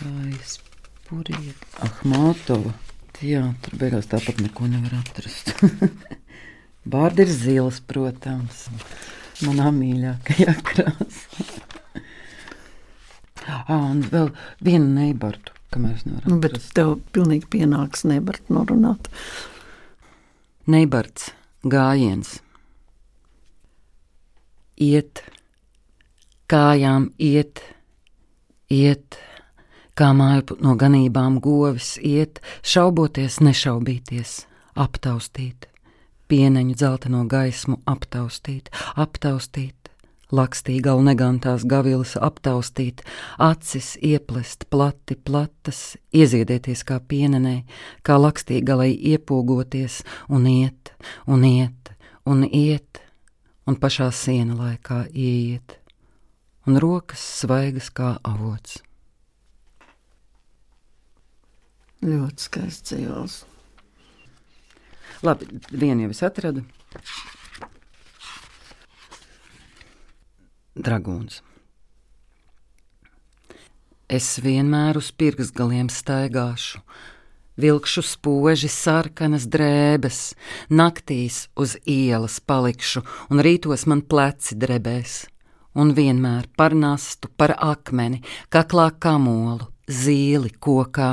vai 0.00 0.32
spurīga. 0.48 1.52
Ahmātova. 1.84 2.72
Jā, 3.24 3.42
tur 3.64 3.76
beigās 3.80 4.08
tāpat 4.08 4.40
neko 4.44 4.68
nevar 4.72 4.98
atrast. 5.02 5.52
Bārdi 6.88 7.26
ir 7.26 7.32
zils, 7.32 7.82
protams. 7.84 8.66
Manā 9.44 9.68
mīļākajā 9.74 10.54
krāsā. 10.66 11.46
Ah, 13.48 13.90
un 13.90 14.02
vēl 14.04 14.28
vienu 14.64 14.90
neibartu, 14.92 15.54
kamēr 15.72 15.94
es 15.96 16.04
nevaru. 16.04 16.32
Nu, 16.32 16.40
bet 16.42 16.56
atrast. 16.56 16.74
tev 16.76 16.96
pilnīgi 17.14 17.48
pienāks 17.54 18.04
nebart 18.08 18.50
norunāt. 18.52 19.08
Neibarts 20.68 21.30
gājiens. 21.64 22.38
Iet, 24.78 25.22
kājām 26.48 27.08
iet, 27.18 27.62
iet, 28.72 29.16
kā 29.98 30.12
māju 30.14 30.58
no 30.62 30.76
ganībām 30.78 31.40
govis 31.42 31.96
iet, 32.04 32.42
šauboties, 32.62 33.40
nešaubīties, 33.42 34.44
aptaustīt, 34.78 35.66
pieneņu 36.28 36.76
dzelteno 36.76 37.24
gaismu 37.28 37.78
aptaustīt, 37.88 38.70
aptaustīt, 38.96 39.88
lakstīgalu 40.32 41.02
negantās 41.06 41.64
gavilas 41.64 42.14
aptaustīt, 42.20 43.02
acis 43.38 43.94
ieplest 44.04 44.68
plati, 44.70 45.16
platas, 45.16 45.96
ieziedēties 46.12 46.84
kā 46.88 47.00
pienenē, 47.00 47.62
kā 48.04 48.18
lakstīgalai 48.20 48.92
iepogoties 49.12 50.02
un 50.28 50.46
iet, 50.50 50.92
un 51.26 51.44
iet, 51.48 51.92
un 52.28 52.44
iet, 52.44 53.02
un 53.66 53.80
pašā 53.80 54.10
siena 54.12 54.56
laikā 54.58 55.06
ieiet, 55.12 55.78
un 56.68 56.80
rokas 56.80 57.24
svaigas 57.40 57.88
kā 57.92 58.16
avots. 58.24 58.82
Ļoti 62.04 62.44
skaists 62.44 62.92
dzīvos. 62.92 63.40
Labi, 65.22 65.48
vienu 65.74 66.06
jau 66.06 66.14
es 66.14 66.22
atradu. 66.22 66.62
Dragūns. 70.78 71.40
Es 74.08 74.38
vienmēr 74.40 74.96
uz 74.96 75.10
pirksgaliem 75.12 75.90
staigāšu, 75.92 76.78
vilkšu 77.60 78.04
spoži 78.06 78.70
sarkanas 78.72 79.44
drēbes, 79.50 80.20
naktīs 80.70 81.48
uz 81.58 81.74
ielas 81.82 82.38
palikšu, 82.40 83.02
un 83.28 83.42
rītos 83.44 83.84
man 83.90 84.00
pleci 84.06 84.56
drebēs, 84.56 85.26
un 85.74 85.92
vienmēr 85.98 86.46
par 86.56 86.78
nastu, 86.78 87.28
par 87.36 87.56
akmeni, 87.58 88.22
kaklā 88.54 88.92
kamolu, 89.02 89.66
zīli 89.90 90.54
kokā. 90.56 91.12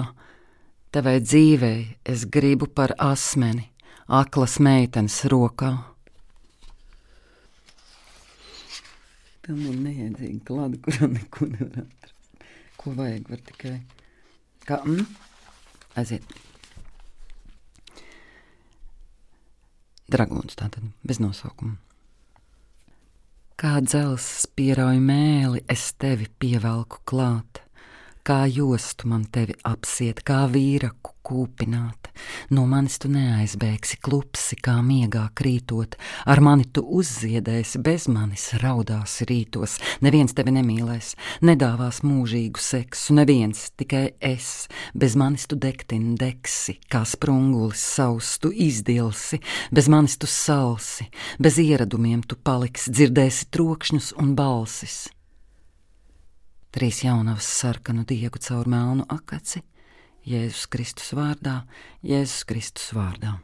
Tavai 0.96 1.18
dzīvei 1.20 1.80
es 2.08 2.24
gribu 2.32 2.70
par 2.72 2.94
asmeni, 3.02 3.74
aklas 4.08 4.60
meitenes 4.62 5.18
rokā. 5.32 5.72
Pilnīgi 9.46 9.82
neiedzīga 9.82 10.42
klāta, 10.48 10.80
kurā 10.86 11.10
neko 11.12 11.50
nevar 11.52 11.84
atrast. 11.84 12.14
Ko 12.82 12.94
vajag, 12.98 13.30
var 13.30 13.42
tikai. 13.50 13.76
Kā, 14.66 14.80
mm? 14.82 15.06
Aiziet. 16.02 16.36
Dragons 20.10 20.58
tātad, 20.58 20.86
bez 21.06 21.22
nosaukuma. 21.22 21.78
Kā 23.58 23.78
dzelzs 23.82 24.46
pierauj 24.58 24.98
mēli, 25.02 25.64
es 25.72 25.88
tevi 25.98 26.28
pievelku 26.42 27.00
klāt, 27.08 27.65
kā 28.26 28.46
jostu 28.50 29.10
man 29.12 29.28
tevi 29.30 29.54
apsiet, 29.70 30.24
kā 30.26 30.46
vīraku 30.50 31.14
kūpināt. 31.26 32.10
No 32.54 32.64
manis 32.70 32.98
tu 33.02 33.10
neaizbēgsi 33.12 33.98
klupsi, 34.06 34.58
kā 34.62 34.78
miegā 34.86 35.26
krītot, 35.38 35.98
ar 36.30 36.42
mani 36.46 36.68
tu 36.74 36.84
uzziedēsi, 37.00 37.82
bez 37.86 38.08
manis 38.12 38.48
raudāsi 38.62 39.28
rītos. 39.30 39.78
Neviens 40.06 40.36
tevi 40.38 40.54
nemīlēs, 40.56 41.14
nedāvās 41.46 42.02
mūžīgu 42.06 42.62
seksu, 42.62 43.18
neviens, 43.18 43.68
tikai 43.78 44.06
es. 44.22 44.70
Bez 44.94 45.18
manis 45.20 45.48
tu 45.50 45.58
degtini 45.60 46.16
degsi, 46.20 46.78
kā 46.90 47.04
sprungulis 47.10 47.84
savs 47.96 48.36
tu 48.42 48.54
izdilsi, 48.54 49.42
bez 49.74 49.90
manis 49.92 50.18
tu 50.22 50.30
salsi, 50.30 51.10
bez 51.42 51.60
ieradumiem 51.62 52.24
tu 52.26 52.38
paliksi, 52.38 52.94
dzirdēsi 52.94 53.52
trokšņus 53.54 54.16
un 54.22 54.34
balsis. 54.38 55.06
Trīs 56.76 56.98
jaunavas 57.06 57.46
sarkanu 57.48 58.02
diegu 58.04 58.36
caur 58.44 58.68
melnu 58.68 59.06
akaci, 59.08 59.62
Jēzus 60.28 60.66
Kristus 60.68 61.14
vārdā, 61.16 61.62
Jēzus 62.04 62.42
Kristus 62.50 62.90
vārdā. 62.92 63.38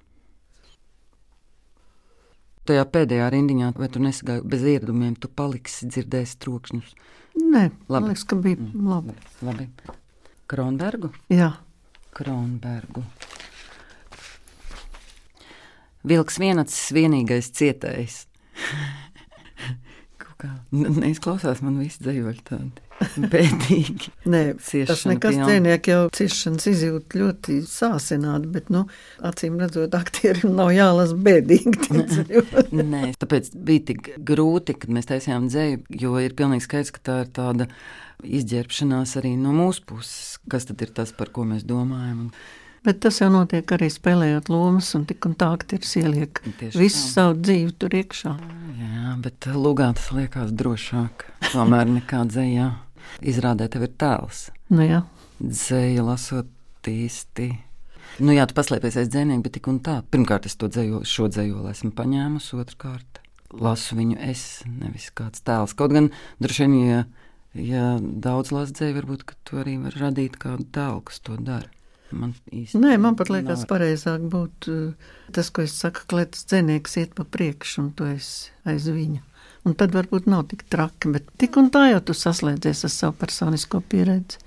Tajā 2.68 2.84
pēdējā 2.92 3.30
rindiņā, 3.32 3.70
vai 3.80 3.88
tu 3.94 4.02
nesagāji 4.04 4.44
bez 4.52 4.68
ieradumiem, 4.74 5.16
tu 5.16 5.32
paliksi 5.32 5.88
dzirdēs 5.88 6.36
trokšņus. 6.44 6.92
Nē, 7.40 7.64
Labi. 7.88 8.12
liekas, 8.12 8.26
ka 8.28 8.36
bija 8.36 8.68
labi. 8.76 9.16
Labi. 9.48 9.70
Kronbergu? 10.52 11.14
Jā, 11.32 11.54
Kronbergu. 12.12 13.08
Vilks 16.04 16.44
vienacis 16.44 16.92
vienīgais 17.00 17.54
cietējs. 17.56 18.26
Neizklausās 21.06 21.64
man 21.64 21.80
visi 21.80 22.04
dzējoļi 22.04 22.50
tādi 22.52 22.91
bēdīgi. 23.34 24.12
Nē, 24.32 24.42
tas 24.90 25.06
nekas 25.10 25.36
pilna. 25.36 25.48
dzēnieki 25.50 25.94
jau 25.94 26.04
ciešanas 26.18 26.68
izjūt 26.72 27.18
ļoti 27.18 27.58
sāsināti, 27.68 28.52
bet, 28.54 28.70
nu, 28.74 28.86
acīm 29.28 29.58
redzot, 29.62 29.96
aktierim 29.98 30.56
nav 30.58 30.72
jālasa 30.76 31.18
bēdīgi. 31.18 31.90
Nē, 32.94 33.04
tāpēc 33.22 33.52
bija 33.56 33.88
tik 33.92 34.14
grūti, 34.32 34.78
kad 34.82 34.94
mēs 34.94 35.10
taisījām 35.12 35.50
dzēju, 35.52 35.84
jo 36.04 36.16
ir 36.22 36.38
pilnīgi 36.38 36.68
skaidrs, 36.68 36.96
ka 36.96 37.06
tā 37.10 37.20
ir 37.26 37.36
tāda 37.36 37.70
izģērbšanās 38.22 39.18
arī 39.22 39.36
no 39.40 39.54
mūsu 39.56 39.86
puses. 39.90 40.40
Kas 40.50 40.68
tad 40.70 40.82
ir 40.86 40.92
tas, 40.96 41.14
par 41.16 41.32
ko 41.34 41.46
mēs 41.48 41.66
domājam? 41.68 42.30
Bet 42.82 42.98
tas 43.04 43.20
jau 43.22 43.28
notiek 43.30 43.70
arī 43.76 43.92
spēlējot 43.94 44.48
lomas, 44.50 44.88
un 44.98 45.04
tik 45.06 45.28
un 45.30 45.36
tā 45.38 45.52
aktieris 45.54 45.92
ieliek 46.00 46.40
Tieši 46.58 46.80
visu 46.82 46.98
tā. 46.98 47.10
savu 47.12 47.36
dzīvi 47.38 47.76
tur 47.78 47.94
iekšā. 48.00 48.32
Jā, 48.80 49.12
bet 49.22 49.46
lūgā 49.54 49.92
tas 50.00 50.08
liekas 50.18 50.50
drošāk. 50.58 51.28
Tomēr 51.52 51.92
nekā 52.00 52.24
dzējā. 52.32 52.72
Izrādē 53.22 53.68
tev 53.72 53.88
ir 53.88 53.94
tēls. 54.02 54.48
Nu, 54.74 54.84
jā. 54.86 55.04
Dzēja 55.42 56.06
lasot 56.06 56.90
īsti. 56.90 57.50
Nu 58.22 58.36
jā, 58.36 58.46
tu 58.50 58.56
paslēpies 58.58 58.98
aiz 59.00 59.10
dzēnieka, 59.12 59.46
bet 59.46 59.56
tik 59.58 59.70
un 59.72 59.80
tā. 59.84 60.02
Pirmkārt, 60.14 60.48
es 60.50 60.58
to 60.60 60.68
dzēju, 60.72 61.04
šo 61.08 61.30
dzējoli 61.32 61.72
esmu 61.72 61.94
paņēmusi, 61.98 62.58
otrkārt 62.60 63.22
lasu 63.52 63.98
viņu 63.98 64.18
es, 64.32 64.46
nevis 64.68 65.10
kāds 65.16 65.44
tēls. 65.48 65.76
Kaut 65.78 65.94
gan 65.96 66.10
droši 66.44 66.68
vien, 66.68 66.76
ja, 66.88 67.04
ja 67.58 67.86
daudz 68.00 68.54
lasu 68.56 68.76
dzēju, 68.78 68.98
varbūt 69.00 69.26
tu 69.48 69.62
arī 69.62 69.78
vari 69.82 70.04
radīt 70.04 70.38
kādu 70.42 70.68
tēlu, 70.76 71.04
kas 71.08 71.24
to 71.24 71.38
dara. 71.40 71.70
Man 72.12 72.34
īsti 72.52 72.80
Nē, 72.82 72.98
man 73.00 73.16
pat 73.16 73.30
liekas, 73.32 73.64
nav. 73.64 73.70
pareizāk 73.70 74.24
būtu 74.32 74.74
uh, 74.76 75.12
tas, 75.32 75.48
ko 75.54 75.64
es 75.64 75.78
saku, 75.80 76.04
ka 76.12 76.26
tas 76.34 76.44
dzinieks 76.50 76.98
iet 77.00 77.14
pa 77.16 77.24
priekšu, 77.24 77.86
un 77.86 77.92
tu 77.96 78.08
esi 78.10 78.52
aiz 78.68 78.90
viņa. 78.92 79.22
Un 79.68 79.76
tad 79.78 79.94
varbūt 79.94 80.26
nav 80.32 80.48
tik 80.50 80.64
traki, 80.74 81.12
bet 81.14 81.28
tik 81.38 81.58
un 81.62 81.70
tā 81.74 81.88
jau 81.92 82.02
tu 82.10 82.16
saslēdzies 82.18 82.86
ar 82.88 82.94
savu 82.94 83.18
personisko 83.22 83.84
pieredzi. 83.92 84.40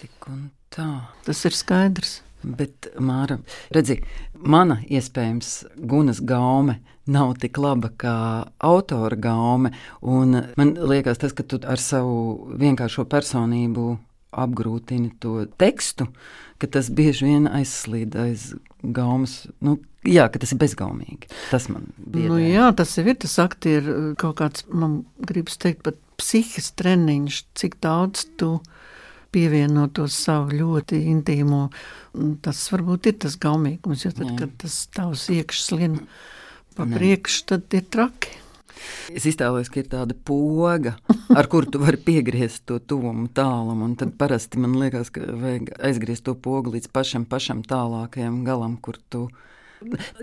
tik 0.00 0.30
un 0.30 0.50
tā. 0.74 0.88
Tas 1.26 1.44
ir 1.44 1.54
skaidrs. 1.54 2.22
Bet, 2.38 2.86
Māra, 3.02 3.40
redzi, 3.74 3.96
mana 4.38 4.76
iespējams 4.86 5.48
gunas 5.90 6.20
gaume 6.22 6.76
nav 7.10 7.32
tik 7.42 7.58
laba 7.58 7.90
kā 7.90 8.16
autora 8.62 9.16
gaume. 9.16 9.72
un 10.02 10.44
Man 10.56 10.74
liekas, 10.74 11.18
tas, 11.18 11.32
ka 11.32 11.42
tu 11.42 11.58
ar 11.66 11.82
savu 11.82 12.54
vienkāršo 12.60 13.08
personību 13.10 13.98
apgrūtini 14.30 15.16
to 15.20 15.46
tekstu, 15.58 16.08
ka 16.58 16.66
tas 16.66 16.90
bieži 16.90 17.26
vien 17.26 17.48
aizslīd 17.48 18.16
aiz 18.16 18.54
gaumas. 18.82 19.46
Nu, 19.60 19.78
jā, 20.06 20.26
ka 20.30 20.40
tas 20.42 20.52
ir 20.54 20.60
bezgaumīgi. 20.60 21.30
Tas 21.50 21.68
man 21.72 21.88
bija. 21.98 22.30
Nu, 22.30 22.38
jā, 22.42 22.70
tas 22.76 22.94
ir 23.00 23.10
tas 23.18 23.38
aktieru 23.42 24.14
kaut 24.20 24.38
kāds, 24.42 24.66
man 24.70 25.02
gribas 25.18 25.58
teikt, 25.60 25.84
pat 25.86 25.98
psihisks 26.18 26.74
treniņš, 26.78 27.44
cik 27.58 27.78
daudz 27.84 28.26
tu 28.40 28.58
pievieno 29.34 29.86
to 29.92 30.08
savu 30.10 30.56
ļoti 30.56 31.02
intīmo. 31.12 31.68
Tas 32.42 32.64
varbūt 32.72 33.10
ir 33.10 33.18
tas 33.24 33.36
gaumīgums, 33.40 34.06
jo 34.06 34.12
tad, 34.14 34.32
Jā. 34.32 34.36
kad 34.42 34.58
tas 34.64 34.80
tavs 34.94 35.28
iekšs 35.34 35.72
lien 35.76 35.98
pa 36.76 36.86
priekšu, 36.88 37.44
tad 37.52 37.76
ir 37.76 37.86
traki. 37.92 38.38
Es 39.10 39.24
iztēlojos, 39.26 39.70
ka 39.72 39.80
ir 39.82 39.88
tāda 39.90 40.14
poga, 40.14 40.94
ar 41.34 41.48
kuru 41.50 41.70
tu 41.74 41.80
vari 41.82 41.98
piegriezt 42.00 42.62
to 42.68 42.78
tuvumu 42.78 43.26
tālumu. 43.34 43.90
Tad 43.98 44.14
parasti 44.20 44.60
man 44.62 44.76
liekas, 44.78 45.10
ka 45.14 45.24
vajag 45.26 45.72
aizgriezt 45.90 46.26
to 46.28 46.36
pogu 46.38 46.72
līdz 46.76 46.90
pašam, 46.94 47.26
pašam 47.28 47.64
tālākajam 47.66 48.44
galam, 48.46 48.76
kur 48.80 49.00
tu 49.10 49.26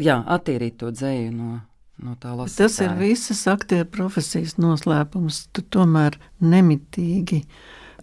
jā, 0.02 0.20
attīrīt 0.36 0.80
to 0.82 0.92
dzēju 0.96 1.32
no, 1.36 1.60
no. 2.04 2.16
Tas 2.56 2.80
ir 2.84 2.96
visas 3.00 3.46
aktieru 3.52 3.88
profesijas 3.92 4.58
noslēpums. 4.62 5.46
Tu 5.56 5.64
tomēr 5.76 6.18
nemitīgi 6.44 7.44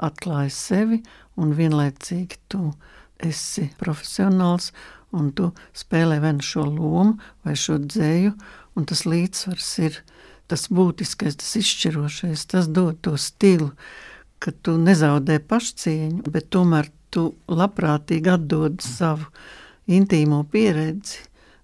atklāji 0.02 0.54
sevi, 0.56 1.02
un 1.40 1.54
vienlaicīgi 1.56 2.40
tu 2.52 2.70
esi 3.22 3.68
profesionāls, 3.80 4.72
un 5.16 5.30
tu 5.36 5.50
spēlē 5.76 6.18
vai 6.22 6.34
nu 6.38 6.44
šo 6.44 6.64
lomu, 6.68 7.18
vai 7.44 7.54
šo 7.58 7.78
dzēju, 7.82 8.32
un 8.76 8.88
tas 8.88 9.04
līdzsvars 9.06 9.70
ir 9.84 10.00
tas 10.50 10.66
būtiskais, 10.72 11.38
tas 11.40 11.52
izšķirošais, 11.60 12.46
tas 12.50 12.68
dod 12.68 12.98
to 13.04 13.14
stilu, 13.20 13.70
ka 14.42 14.52
tu 14.64 14.74
nezaudē 14.80 15.38
pašcieņu, 15.48 16.24
bet 16.32 16.50
tomēr 16.52 16.90
tu 17.12 17.28
labprātīgi 17.48 18.32
atdod 18.32 18.82
savu 18.84 19.28
intīmo 19.92 20.42
pieredzi. 20.52 21.22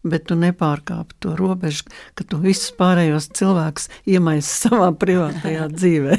Bet 0.08 0.28
tu 0.30 0.36
nepārkāp 0.38 1.14
to 1.22 1.34
robežu, 1.38 1.88
ka 2.16 2.24
tu 2.24 2.40
visus 2.42 2.70
pārējos 2.78 3.30
cilvēkus 3.36 3.88
iemaisi 4.08 4.52
savā 4.66 4.90
privātajā 4.96 5.66
dzīvē. 5.78 6.18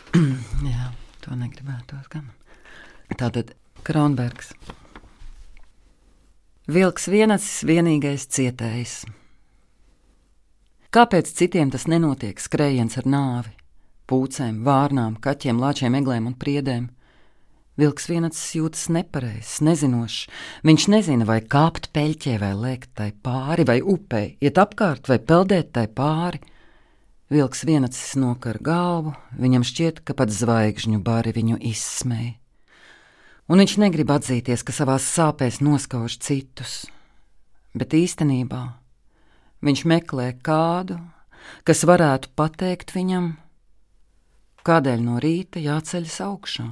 Jā, 0.72 0.90
to 1.24 1.36
negribētu. 1.38 2.00
Gan. 2.12 2.32
Tātad 3.16 3.54
Kronbergs. 3.86 4.52
Vilks 6.66 7.06
vienacis 7.06 7.62
vienīgais 7.68 8.26
cietējs. 8.34 9.04
Kāpēc 10.90 11.30
citiem 11.38 11.70
tas 11.70 11.84
nenotiek 11.86 12.40
skrējiens 12.40 12.96
ar 12.98 13.06
nāvi, 13.06 13.52
pūcēm, 14.10 14.62
vārnām, 14.66 15.18
kaķiem, 15.22 15.60
lāčiem, 15.62 15.94
eglēm 15.98 16.26
un 16.32 16.34
priedēm? 16.40 16.88
Vilks 17.76 18.06
vienacis 18.08 18.54
jūtas 18.56 18.86
nepareizs, 18.88 19.58
nezinošs. 19.60 20.30
Viņš 20.64 20.84
nezina, 20.94 21.26
vai 21.28 21.42
kāpt 21.44 21.90
peļķē, 21.92 22.38
vai 22.40 22.54
lēkt 22.56 22.94
tai 22.96 23.10
pāri, 23.12 23.66
vai 23.68 23.82
upē, 23.84 24.22
iet 24.40 24.56
apkārt, 24.56 25.10
vai 25.12 25.18
peldēt 25.20 25.74
tai 25.76 25.84
pāri. 25.92 26.40
Vilks 27.28 27.66
vienacis 27.68 28.14
nokar 28.16 28.56
galvu, 28.64 29.12
viņam 29.36 29.66
šķiet, 29.66 30.00
ka 30.08 30.16
pat 30.16 30.32
zvaigžņu 30.32 31.02
bari 31.04 31.34
viņu 31.36 31.58
izsmēja. 31.68 32.38
Un 33.46 33.60
viņš 33.60 33.76
negrib 33.82 34.10
atzīties, 34.10 34.64
ka 34.66 34.72
savās 34.74 35.04
sāpēs 35.12 35.60
noskauž 35.62 36.16
citus, 36.22 36.86
bet 37.76 37.92
īstenībā 37.94 38.62
viņš 39.62 39.84
meklē 39.86 40.32
kādu, 40.42 40.96
kas 41.66 41.84
varētu 41.86 42.32
pateikt 42.38 42.96
viņam, 42.96 43.34
kādēļ 44.66 45.04
no 45.04 45.20
rīta 45.22 45.62
jāceļas 45.62 46.18
augšā. 46.24 46.66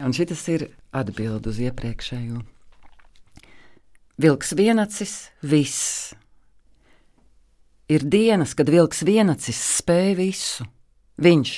Un 0.00 0.12
šis 0.12 0.42
ir 0.52 0.66
atbild 0.92 1.46
uz 1.48 1.60
iepriekšējo. 1.62 2.42
Vilks 4.20 4.52
vienacis, 4.56 5.14
viss. 5.44 6.12
Ir 7.88 8.04
dienas, 8.04 8.52
kad 8.56 8.68
vilks 8.72 9.04
vienacis 9.06 9.60
spēj 9.78 10.14
visu. 10.18 10.66
Viņš 11.22 11.52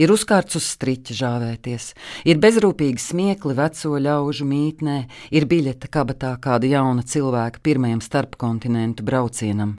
ir 0.00 0.12
uzkārts 0.12 0.56
uz 0.56 0.64
striķa 0.72 1.16
žāvēties, 1.18 1.90
ir 2.24 2.40
bezrūpīgi 2.40 3.02
smiekli 3.02 3.56
veco 3.58 4.00
ļaužu 4.00 4.46
mītnē, 4.48 4.96
ir 5.36 5.48
biļete 5.50 5.90
kabatā 5.92 6.32
kāda 6.40 6.70
jauna 6.70 7.04
cilvēka 7.04 7.60
pirmajam 7.64 8.00
starpkontinentu 8.04 9.04
braucienam. 9.04 9.76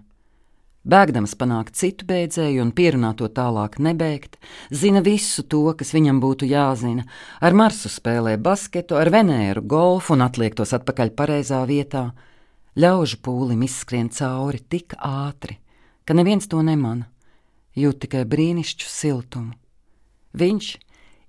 Bēgdams 0.81 1.35
panākt 1.37 1.75
citu 1.77 2.07
beidzēju 2.09 2.63
un 2.63 2.71
pierunāt 2.73 3.19
to 3.19 3.27
tālāk 3.29 3.77
nebeigt, 3.77 4.39
zina 4.73 5.03
visu 5.05 5.43
to, 5.45 5.67
kas 5.77 5.93
viņam 5.93 6.17
būtu 6.23 6.47
jāzina. 6.49 7.05
Ar 7.37 7.53
Marsu 7.53 7.89
spēlē 7.91 8.33
basketu, 8.41 8.97
ar 8.97 9.11
Venēru 9.13 9.61
golfu 9.61 10.15
un 10.15 10.25
atliek 10.25 10.57
tos 10.57 10.73
atpakaļ 10.73 11.13
pareizā 11.13 11.61
vietā. 11.69 12.09
Ļaužu 12.81 13.19
pūlim 13.21 13.61
izskrien 13.67 14.09
cauri 14.09 14.63
tik 14.65 14.95
ātri, 14.97 15.59
ka 16.01 16.17
neviens 16.17 16.49
to 16.49 16.63
nemana, 16.65 17.05
jūt 17.77 18.07
tikai 18.07 18.23
brīnišķu 18.25 18.89
siltumu. 18.89 19.53
Viņš 20.33 20.71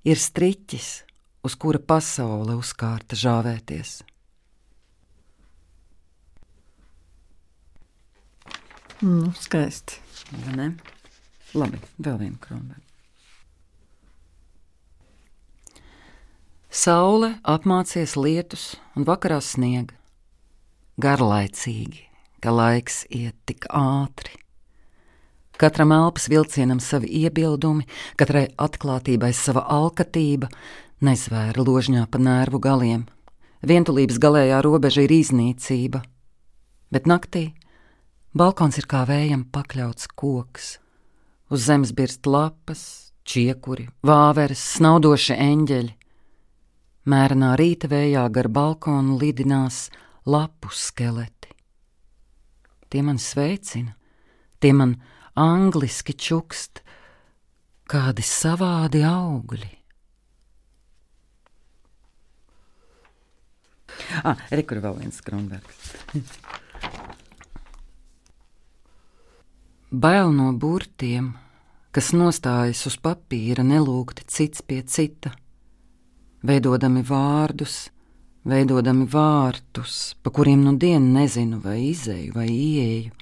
ir 0.09 0.23
striķis, 0.23 0.89
uz 1.45 1.59
kura 1.61 1.83
pasaule 1.83 2.57
uzkārta 2.57 3.19
žāvēties. 3.19 4.01
Nu, 9.03 9.33
skaisti. 9.35 9.99
Ne? 10.55 10.69
Labi, 11.59 11.81
vēl 11.99 12.19
viena 12.21 12.39
krona. 12.39 12.77
Saule 16.71 17.33
apmācies 17.43 18.15
lietus 18.15 18.77
un 18.95 19.03
vakarā 19.09 19.41
sniega. 19.43 19.97
Garlaicīgi, 21.03 22.05
ka 22.39 22.55
laiks 22.55 23.01
iet 23.11 23.35
tik 23.51 23.67
ātri. 23.75 24.39
Katram 25.59 25.93
elpas 25.97 26.29
vilcienam 26.31 26.79
savi 26.79 27.11
iebildumi, 27.25 27.89
katrai 28.17 28.45
atklātībai 28.55 29.33
sava 29.35 29.65
alkatība, 29.67 30.47
nezvēra 31.03 31.67
ložņā 31.67 32.05
pa 32.07 32.23
nervu 32.23 32.63
galiem. 32.63 33.03
Vientulības 33.67 34.23
galējā 34.23 34.63
robeža 34.63 35.03
ir 35.09 35.17
iznīcība, 35.19 36.05
bet 36.95 37.11
naktī 37.11 37.49
balkons 38.37 38.79
ir 38.81 38.89
kā 38.91 39.05
vējam 39.09 39.45
pakļauts 39.53 40.09
koks. 40.17 40.77
Uz 41.53 41.67
zemes 41.69 41.93
birst 41.93 42.27
lapas, 42.27 43.13
čiekuri, 43.29 43.89
vāveres, 44.07 44.63
snaudoši 44.79 45.37
eņģeļi. 45.37 45.93
Mērenā 47.13 47.51
rīta 47.59 47.91
vējā 47.91 48.23
gar 48.33 48.49
balkonu 48.49 49.19
lidinās 49.21 49.89
lapu 50.25 50.71
skeleti. 50.73 51.51
Tie 52.93 53.03
man 53.03 53.19
sveicina, 53.19 53.97
tie 54.61 54.73
man 54.77 54.97
angliski 55.35 56.15
čukst, 56.15 56.83
kādi 57.91 58.25
savādi 58.25 59.03
augļi. 59.09 59.73
Ah, 64.23 64.39
Rekur 64.53 64.81
vēl 64.85 65.03
viens 65.03 65.21
Kronbergs. 65.25 65.93
Bail 69.93 70.31
no 70.33 70.47
burtiem, 70.57 71.35
kas 71.93 72.15
nostājas 72.17 72.87
uz 72.89 72.95
papīra 72.97 73.61
nelūgti 73.61 74.25
cits 74.25 74.65
pie 74.65 74.79
cita, 74.89 75.35
veidodami 76.49 77.03
vārdus, 77.05 77.91
veidodami 78.49 79.05
vārtus, 79.05 80.17
pa 80.25 80.33
kuriem 80.33 80.65
nu 80.65 80.73
dienu 80.81 81.13
nezinu, 81.19 81.61
vai 81.61 81.91
izēju 81.91 82.33
vai 82.33 82.49
ieeju. 82.49 83.13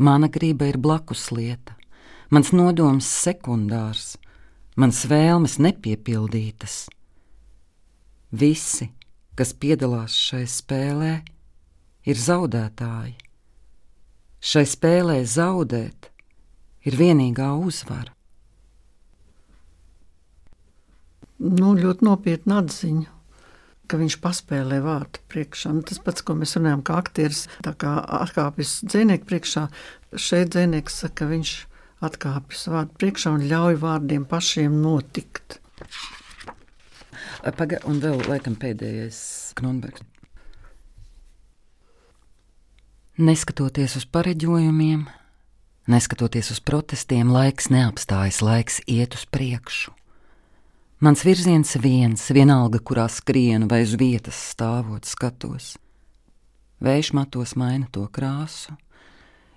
Mana 0.00 0.32
griba 0.32 0.64
ir 0.64 0.80
blakus 0.80 1.28
lieta, 1.28 1.76
mans 2.32 2.56
nodoms 2.56 3.12
sekundārs, 3.20 4.14
mans 4.80 5.04
vēlmes 5.12 5.60
nepiepildītas. 5.60 6.86
Visi, 8.32 8.94
kas 9.36 9.52
piedalās 9.52 10.16
šai 10.16 10.46
spēlē, 10.48 11.18
ir 12.08 12.28
zaudētāji. 12.30 13.18
Šai 14.40 14.64
spēlē 14.68 15.20
zaudēt 15.28 16.10
ir 16.88 16.96
vienīgā 16.96 17.52
uzvara. 17.60 18.14
Nu, 21.40 21.72
ļoti 21.76 22.04
nopietna 22.04 22.60
atziņa 22.60 23.20
ka 23.90 23.98
viņš 23.98 24.18
paspēlē 24.22 24.78
vārtu 24.84 25.22
priekšā. 25.32 25.72
Nu, 25.74 25.82
tas 25.86 25.98
pats, 26.02 26.22
ko 26.22 26.36
mēs 26.38 26.54
runājam, 26.58 26.84
kā 26.86 27.00
aktieris 27.00 27.46
atkāpjas 27.66 28.76
dzinieku 28.86 29.26
priekšā, 29.30 29.66
šeit 30.14 30.54
dzinieks 30.54 31.00
saka, 31.02 31.24
ka 31.24 31.30
viņš 31.32 31.54
atkāpjas 32.06 32.68
vārdu 32.72 32.96
priekšā 33.02 33.34
un 33.38 33.48
ļauj 33.50 33.80
vārdiem 33.82 34.28
pašiem 34.30 34.78
notikt. 34.84 35.58
Pagaidām, 37.40 37.88
un 37.90 38.00
vēl 38.04 38.22
laikam 38.28 38.56
pēdējais 38.60 39.20
Kronbergs. 39.58 40.09
Neskatoties 43.18 43.96
uz 43.98 44.04
pareģojumiem, 44.06 45.08
neskatoties 45.90 46.52
uz 46.54 46.60
protestiem, 46.62 47.32
laiks 47.34 47.66
neapstājas, 47.66 48.38
laiks 48.38 48.76
iet 48.86 49.16
uz 49.18 49.24
priekšu. 49.26 49.90
Mans 51.02 51.24
virziens 51.26 51.74
viens, 51.82 52.22
vienalga, 52.30 52.78
kurā 52.78 53.08
skrienu 53.10 53.66
vai 53.66 53.82
uz 53.82 53.96
vietas 53.98 54.38
stāvot 54.52 55.08
skatos. 55.10 55.74
Vējš 56.78 57.10
matos 57.18 57.56
maina 57.58 57.90
to 57.90 58.06
krāsu. 58.14 58.76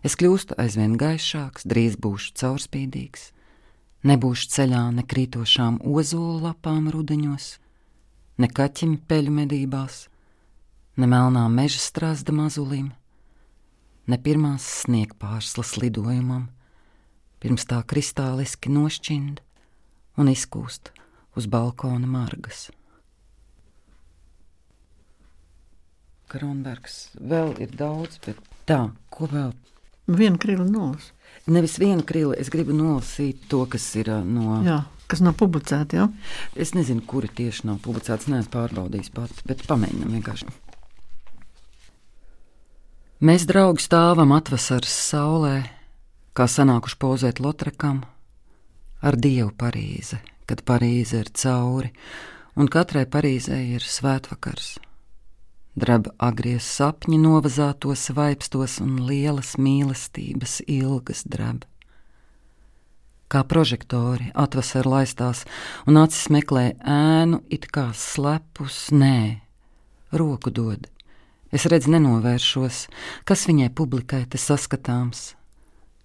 Es 0.02 0.18
kļūstu 0.18 0.58
aizvien 0.58 0.98
gaišāks, 0.98 1.68
drīz 1.70 2.00
būšu 2.02 2.34
caurspīdīgs. 2.42 3.30
Nebūšu 4.04 4.50
ceļā 4.50 4.82
ne 4.98 5.06
krītošām 5.06 5.78
ozolu 5.86 6.42
lapām 6.48 6.90
rudeņos, 6.92 7.60
ne 8.42 8.50
kaķim 8.50 8.98
peļu 9.08 9.38
medībās, 9.38 10.08
ne 10.98 11.08
melnām 11.08 11.54
meža 11.54 11.80
strāzda 11.80 12.34
mazulim, 12.36 12.92
ne 14.08 14.20
pirmās 14.20 14.66
sniegpārslas 14.84 15.76
lidojumam, 15.80 16.50
pirms 17.44 17.68
tā 17.70 17.82
kristāliski 17.88 18.72
nošķind 18.74 19.42
un 20.20 20.32
izkūst 20.32 20.94
uz 21.40 21.50
balkona 21.50 22.10
margas. 22.10 22.70
Kronbergs 26.34 27.12
vēl 27.20 27.54
ir 27.62 27.76
daudz, 27.78 28.18
bet 28.26 28.40
tā, 28.70 28.88
ko 29.14 29.30
vēl? 29.30 29.52
Vienu 30.10 30.40
krilu 30.42 30.66
nolas. 30.68 31.12
Nevis 31.48 31.78
vienu 31.80 32.04
krili, 32.08 32.36
es 32.40 32.50
gribu 32.52 32.76
nolasīt 32.76 33.46
to, 33.52 33.64
kas 33.70 33.86
ir 34.00 34.10
no. 34.28 34.60
Jā, 34.66 34.82
kas 35.12 35.22
nav 35.24 35.38
publicēta. 35.40 36.02
Ja? 36.02 36.08
Es 36.60 36.74
nezinu, 36.76 37.06
kuri 37.08 37.30
tieši 37.32 37.70
nav 37.70 37.80
publicēts, 37.86 38.28
neesmu 38.32 38.52
pārbaudījis 38.54 39.14
pats, 39.16 39.46
bet 39.48 39.64
pamēģinam 39.70 40.18
vienkārši. 40.18 40.50
Mēs 43.24 43.48
draugi 43.48 43.86
stāvam 43.86 44.36
atvasaras 44.36 44.92
saulē, 45.08 45.56
kā 46.36 46.50
sanākuši 46.52 47.00
pozēt 47.00 47.40
Lotrekam, 47.40 48.04
ar 49.00 49.16
Dievu 49.16 49.54
Parīzi 49.56 50.20
kad 50.50 50.64
Parīze 50.68 51.24
ir 51.24 51.32
cauri, 51.38 51.92
un 52.60 52.70
katrai 52.72 53.06
Parīzē 53.10 53.60
ir 53.76 53.86
svētvakars. 53.86 54.78
Drab 55.80 56.12
agries 56.22 56.68
sapņi 56.70 57.18
novazātos 57.18 58.12
vaipstos 58.14 58.78
un 58.84 59.00
lielas 59.08 59.56
mīlestības 59.58 60.60
ilgas 60.70 61.24
drab. 61.26 61.64
Kā 63.34 63.42
prožektori 63.50 64.30
atvasar 64.38 64.86
laistās 64.86 65.42
un 65.90 65.98
acis 65.98 66.30
meklē 66.30 66.76
ēnu, 66.78 67.42
it 67.50 67.66
kā 67.74 67.88
slepus, 67.98 68.92
nē, 68.94 69.42
roku 70.14 70.54
dod. 70.54 70.93
Es 71.54 71.68
redzu, 71.70 71.92
nenovēršos, 71.94 72.88
kas 73.30 73.46
viņai 73.46 73.70
publikai 73.78 74.24
te 74.26 74.40
saskatāms, 74.42 75.36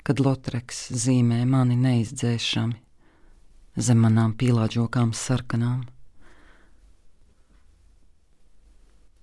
kad 0.04 0.20
Lotreks 0.20 0.90
zīmē 0.92 1.40
mani 1.48 1.76
neizdzēšami 1.80 2.76
zem 3.78 4.02
manām 4.02 4.34
pīlāģokām 4.36 5.14
sarkanām. 5.16 5.86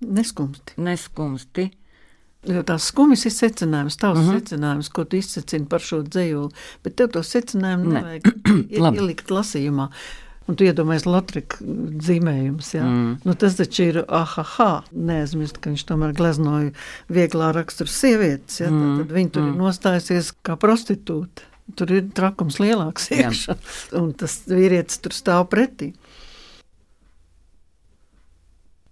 Neskumsti. 0.06 0.76
Neskumsti. 0.82 1.70
Jo 2.46 2.62
tās 2.66 2.90
skumjas 2.90 3.24
ir 3.26 3.34
secinājums, 3.34 3.96
tavs 3.98 4.20
uh 4.20 4.24
mhm. 4.24 4.30
-huh. 4.30 4.40
secinājums, 4.40 4.90
ko 4.92 5.04
tu 5.04 5.16
izsacini 5.18 5.66
par 5.66 5.80
šo 5.82 6.02
dzējoli, 6.02 6.54
bet 6.82 6.96
tev 6.96 7.10
to 7.14 7.22
secinājumu 7.22 7.92
ne. 7.92 8.00
nevajag 8.00 8.98
ielikt 9.00 9.30
lasījumā. 9.30 9.88
Un 10.46 10.54
tu 10.54 10.66
iedomājies 10.66 11.08
Latvijas 11.10 11.58
zīmējums. 12.06 12.68
Mm. 12.78 13.08
Nu, 13.26 13.34
tas 13.34 13.56
taču 13.58 13.88
ir 13.88 14.00
ah, 14.06 14.36
neaizmirst, 14.94 15.58
ka 15.58 15.72
viņš 15.72 15.84
tomēr 15.88 16.14
gleznoja 16.14 16.70
vieglā 17.10 17.50
rakstura 17.56 17.90
sievietes. 17.90 18.60
Ja? 18.62 18.70
Mm. 18.70 19.00
Tad 19.00 19.14
viņi 19.16 19.32
tur 19.34 19.42
mm. 19.42 19.52
ir 19.52 19.64
nostājusies 19.64 20.30
kā 20.46 20.54
prostitūta. 20.60 21.50
Tur 21.74 21.90
ir 21.90 22.04
trakums 22.14 22.60
lielāks 22.62 23.08
iekšā, 23.10 23.56
un 23.98 24.12
tas 24.14 24.38
vīrietis 24.46 25.00
tur 25.02 25.16
stāv 25.16 25.48
pretī. 25.50 25.90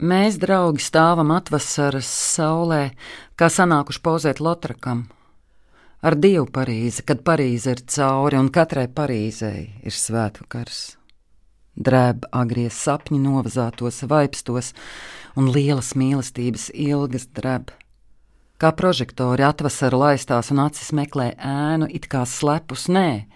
Mēs, 0.02 0.40
draugi, 0.42 0.82
stāvam 0.82 1.30
atvasaras 1.36 2.08
saulē, 2.10 2.88
kā 3.38 3.46
sanākuši 3.46 4.02
pozēt 4.02 4.42
Lotrakam. 4.42 5.06
Ar 6.04 6.18
Dievu 6.18 6.48
Parīzi, 6.50 7.06
kad 7.06 7.22
Parīze 7.24 7.76
ir 7.76 7.86
cauri 7.86 8.42
un 8.42 8.50
katrai 8.52 8.88
Parīzei 8.90 9.70
ir 9.86 9.94
svētvakars. 9.94 10.82
Drēb 11.74 12.28
agrie 12.30 12.68
sapņi 12.70 13.18
novazātos 13.18 14.04
vaipstos 14.06 14.70
un 15.34 15.50
lielas 15.50 15.94
mīlestības 15.98 16.68
ilgas 16.70 17.26
drēb. 17.34 17.72
Kā 18.62 18.70
prožektori 18.70 19.42
atvasaru 19.42 19.98
laistās 20.04 20.52
un 20.54 20.62
acis 20.62 20.92
meklē 20.94 21.32
ēnu, 21.34 21.88
it 21.90 22.06
kā 22.06 22.22
slepus, 22.30 22.86
nē, 22.86 23.26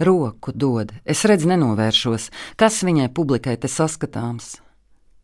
roku 0.00 0.54
dod, 0.56 0.94
es 1.04 1.26
redzu, 1.28 1.50
nenovēršos, 1.52 2.30
kas 2.56 2.80
viņai 2.88 3.10
publikai 3.12 3.58
te 3.60 3.68
saskatāms. 3.68 4.56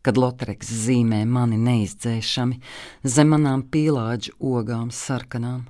Kad 0.03 0.19
Lotreks 0.19 0.69
zīmē 0.83 1.23
mani 1.25 1.57
neizdzēšami 1.57 2.59
zem 3.07 3.29
manām 3.33 3.63
pīlāģu 3.71 4.35
ogām 4.37 4.91
sarkanām. 4.93 5.63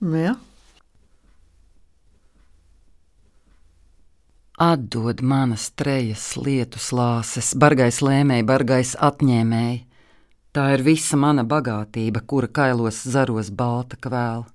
Ja. 0.00 0.38
Atdod 4.60 5.22
manas 5.24 5.70
trejas 5.72 6.34
lietu 6.36 6.78
slāses, 6.78 7.54
bargais 7.56 8.02
lēmēji, 8.04 8.44
bargais 8.44 8.92
atņēmēji, 9.00 9.86
Tā 10.50 10.64
ir 10.74 10.82
visa 10.82 11.14
mana 11.14 11.44
bagātība, 11.46 12.24
kura 12.26 12.48
kailos 12.50 13.04
zaros 13.06 13.52
balta 13.54 13.94
kvēla. 13.94 14.48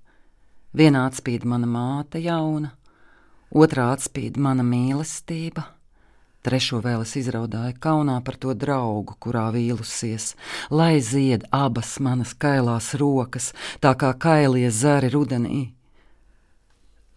Vienā 0.75 1.05
atspīd 1.07 1.45
mana 1.47 1.69
māte 1.71 2.19
jauna, 2.19 2.73
otrā 3.55 3.85
atspīd 3.93 4.35
mana 4.35 4.65
mīlestība, 4.67 5.63
trešo 6.43 6.81
vēl 6.83 7.05
es 7.05 7.15
izraudāju 7.21 7.77
kaunā 7.79 8.17
par 8.27 8.35
to 8.35 8.51
draugu, 8.51 9.15
kurā 9.23 9.45
vīlusies, 9.55 10.33
lai 10.67 10.99
zied 10.99 11.47
abas 11.55 11.95
manas 12.03 12.35
kailās 12.35 12.91
rokas, 12.99 13.53
tā 13.79 13.95
kā 13.95 14.11
kailie 14.19 14.67
zari 14.67 15.13
rudenī. 15.15 15.63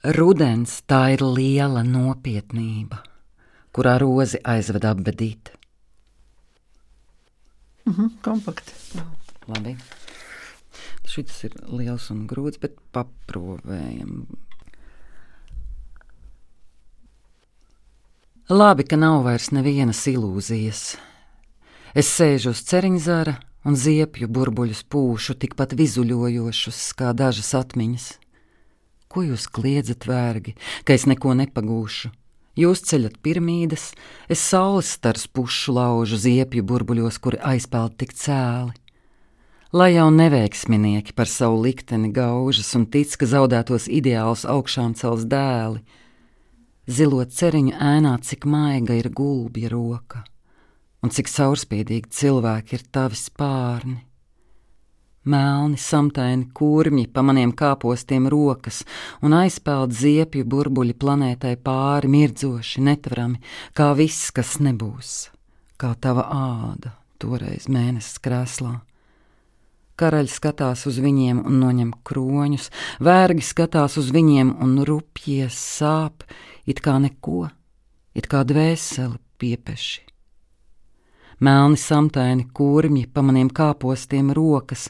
Rudens 0.05 0.77
tā 0.87 1.09
ir 1.17 1.25
liela 1.27 1.83
nopietnība, 1.83 3.01
kurā 3.75 3.97
rozi 3.99 4.39
aizved 4.47 4.85
apbedīt. 4.87 5.51
Mm 7.87 7.95
-hmm, 7.95 8.11
kompakti. 8.23 8.73
Labi. 9.49 9.77
Šis 11.05 11.45
ir 11.45 11.55
liels 11.67 12.11
un 12.11 12.29
grūts, 12.29 12.61
bet 12.61 12.77
paprovējam. 12.93 14.27
Labi, 18.49 18.85
ka 18.85 18.97
nav 18.97 19.25
vairs 19.25 19.51
nevienas 19.51 20.07
ilūzijas. 20.07 20.97
Es 21.95 22.07
sēžu 22.07 22.51
uz 22.51 22.63
ceriņzara 22.63 23.35
un 23.65 23.77
ziepju 23.77 24.29
burbuļus 24.29 24.85
pūšu, 24.85 25.35
tikpat 25.35 25.73
vizuļojošus 25.73 26.93
kā 26.93 27.13
dažas 27.13 27.55
atmiņas. 27.55 28.28
Ko 29.09 29.25
jūs 29.25 29.47
kliedzat, 29.49 30.05
vērgi, 30.09 30.53
ka 30.85 30.93
es 30.93 31.07
neko 31.09 31.33
nepagūšu? 31.39 32.11
Jūs 32.59 32.83
ceļat 32.89 33.21
piramīdas, 33.23 33.93
es 34.29 34.41
saules 34.43 34.91
stars 34.97 35.29
pušu 35.31 35.77
laužu 35.77 36.19
ziepju 36.19 36.65
burbuļos, 36.67 37.21
kuri 37.23 37.39
aizpeld 37.47 37.95
tik 38.01 38.13
cēli. 38.19 38.75
Lai 39.73 39.93
jau 39.93 40.09
neveiksminieki 40.11 41.15
par 41.15 41.29
savu 41.31 41.61
likteni 41.63 42.11
gaužas 42.13 42.73
un 42.75 42.89
tic, 42.91 43.15
ka 43.21 43.29
zaudētos 43.29 43.87
ideālus 43.93 44.47
augšām 44.49 44.97
cels 44.99 45.27
dēli, 45.29 45.85
zilot 46.89 47.37
ceriņu 47.37 47.77
ēnā, 47.77 48.17
cik 48.25 48.49
maiga 48.49 48.97
ir 48.97 49.13
gulbja 49.13 49.71
roka, 49.71 50.25
un 51.05 51.15
cik 51.15 51.31
caurspīdīgi 51.31 52.11
cilvēki 52.11 52.81
ir 52.81 52.87
tavi 52.91 53.21
spārni. 53.21 54.08
Melni, 55.29 55.77
samtaini 55.77 56.47
kurmi 56.57 57.05
pa 57.13 57.21
maniem 57.27 57.51
kāpostiem 57.53 58.31
rokas 58.33 58.81
un 59.21 59.35
aizpeld 59.37 59.93
ziepju 59.93 60.47
burbuļi 60.49 60.95
planētai 60.97 61.57
pāri, 61.61 62.09
mirdzoši, 62.15 62.81
netverami, 62.87 63.43
kā 63.77 63.91
viss, 63.99 64.31
kas 64.33 64.57
nebūs, 64.65 65.13
kā 65.77 65.93
tava 66.01 66.25
āda 66.33 66.95
toreiz 67.21 67.69
mēnesis 67.69 68.23
krēslā. 68.25 68.79
Karaļi 69.99 70.33
skatās 70.33 70.87
uz 70.89 71.01
viņiem 71.03 71.43
un 71.45 71.61
noņem 71.61 71.93
kroņus, 72.07 72.71
vergi 73.03 73.45
skatās 73.45 73.99
uz 74.01 74.13
viņiem 74.15 74.55
un 74.65 74.77
rupjies 74.87 75.59
sāp, 75.59 76.23
it 76.65 76.81
kā 76.81 76.97
neko, 77.03 77.49
it 78.15 78.31
kā 78.31 78.47
dvēseli 78.47 79.19
piepeši. 79.43 80.07
Melni 81.41 81.77
samtaini 81.79 82.49
kurmji 82.53 83.07
pa 83.15 83.23
maniem 83.23 83.47
kāpostiem 83.55 84.33
rokas, 84.35 84.89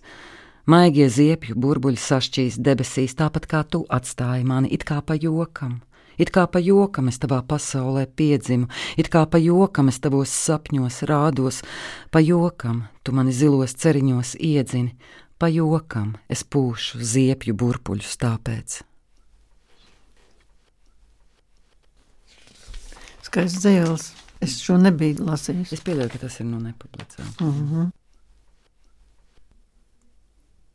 maigie 0.65 1.05
ziepju 1.13 1.57
burbuļi 1.61 2.01
sašķīs 2.01 2.57
debesīs, 2.65 3.13
tāpat 3.19 3.45
kā 3.51 3.61
tu 3.69 3.83
atstāji 3.93 4.47
mani, 4.49 4.71
it 4.73 4.87
kā 4.89 5.03
pa 5.05 5.19
jokam. 5.21 5.83
It 6.19 6.33
kā 6.35 6.49
pa 6.51 6.59
jokam 6.59 7.11
es 7.13 7.21
tavā 7.23 7.43
pasaulē 7.47 8.07
piedzimu, 8.19 8.67
it 8.97 9.11
kā 9.13 9.23
pa 9.31 9.39
jokam 9.39 9.93
es 9.93 10.01
tavos 10.03 10.33
sapņos 10.35 11.05
rādos, 11.07 11.61
pa 12.11 12.19
jokam 12.25 12.87
tu 13.05 13.13
mani 13.15 13.31
zilos 13.31 13.77
ceriņos 13.79 14.35
iedzini, 14.41 14.97
pa 15.39 15.47
jokam 15.53 16.17
es 16.29 16.43
pūšu 16.43 16.99
ziepju 16.99 17.55
burbuļus 17.55 18.17
tāpēc. 18.25 18.81
Skaists 23.29 23.61
dzēles. 23.61 24.18
Es 24.45 24.61
šo 24.63 24.77
nebiju 24.79 25.25
lasījis. 25.27 25.73
Es 25.75 25.83
pieļauju, 25.87 26.13
ka 26.13 26.21
tas 26.27 26.39
ir 26.41 26.47
no 26.47 26.61
nepublicēta. 26.63 27.45
Mm 27.45 27.71
-hmm. 27.71 27.89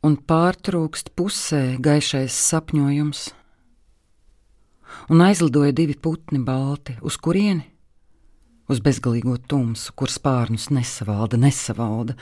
Un 0.04 0.16
pārtrūkst 0.16 1.14
pusē 1.16 1.80
gaišais 1.80 2.34
sapņojums, 2.50 3.20
un 5.08 5.20
aizlidoja 5.20 5.72
divi 5.72 5.94
putni 5.94 6.38
balti. 6.44 6.98
Uz 7.00 7.16
kurieni? 7.16 7.64
Uz 8.68 8.80
bezgalīgo 8.80 9.36
tumsu, 9.48 9.92
kur 9.92 10.08
spārnus 10.08 10.70
nesavalda, 10.72 11.36
nesavalda. 11.36 12.14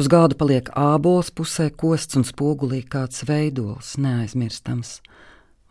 Uz 0.00 0.08
galda 0.08 0.36
paliek 0.40 0.68
ābols 0.72 1.30
pusē 1.30 1.70
kosts 1.70 2.16
un 2.16 2.24
spogulī 2.24 2.82
kāds 2.88 3.26
veidols, 3.28 3.96
neaizmirstams. 3.96 5.00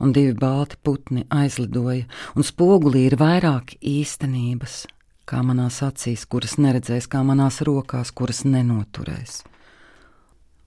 Un 0.01 0.13
divi 0.13 0.33
balti 0.33 0.77
putni 0.83 1.25
aizlidoja, 1.29 2.05
un 2.35 2.45
spogulī 2.45 3.07
ir 3.09 3.17
vairāk 3.21 3.75
īstenības, 3.81 4.85
kā 5.31 5.41
manās 5.47 5.79
acīs, 5.87 6.27
kuras 6.27 6.57
neredzēs, 6.59 7.07
kā 7.07 7.23
manās 7.23 7.61
rokās, 7.63 8.11
kuras 8.11 8.43
nenoturēs. 8.43 9.41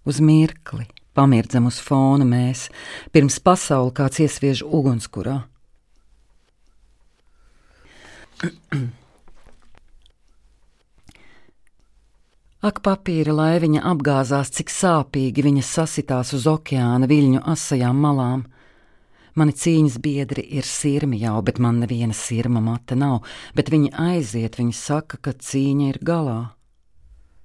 Uz 0.08 0.20
mirkli 0.24 0.88
pamirdzam 1.14 1.68
uz 1.70 1.78
fona 1.84 2.26
mēs, 2.26 2.68
pirms 3.14 3.38
pasauli 3.44 3.92
kāds 3.94 4.24
iesviež 4.24 4.64
ugunskurā 4.66 5.42
Ak, 12.64 12.78
papīra 12.80 13.34
laiviņa 13.36 13.82
apgāzās, 13.90 14.48
cik 14.56 14.70
sāpīgi 14.72 15.42
viņa 15.44 15.62
sasitās 15.68 16.32
uz 16.36 16.46
okeāna 16.48 17.04
viļņu 17.10 17.42
asajām 17.52 17.98
malām. 18.00 18.46
Mani 19.34 19.54
cīņas 19.58 19.96
biedri 19.98 20.44
ir 20.54 20.66
sirmi 20.66 21.18
jau, 21.18 21.40
bet 21.42 21.58
man 21.58 21.80
neviena 21.82 22.14
sirma 22.14 22.60
mata 22.62 22.94
nav, 22.94 23.24
bet 23.54 23.72
viņi 23.74 23.90
aiziet, 23.98 24.60
viņi 24.60 24.76
saka, 24.78 25.18
ka 25.18 25.34
cīņa 25.34 25.88
ir 25.90 25.98
galā. 26.06 26.42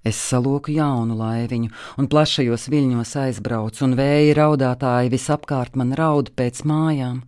Es 0.05 0.19
saloku 0.21 0.71
jaunu 0.71 1.17
laiviņu, 1.19 1.71
un 1.99 2.07
plašajos 2.07 2.69
viļņos 2.71 3.15
aizbraucu, 3.23 3.81
un 3.87 3.97
vēja 3.99 4.37
raudātāji 4.37 5.11
visapkārt 5.11 5.75
man 5.75 5.91
raud 5.97 6.29
pēc 6.37 6.61
mājām. 6.69 7.23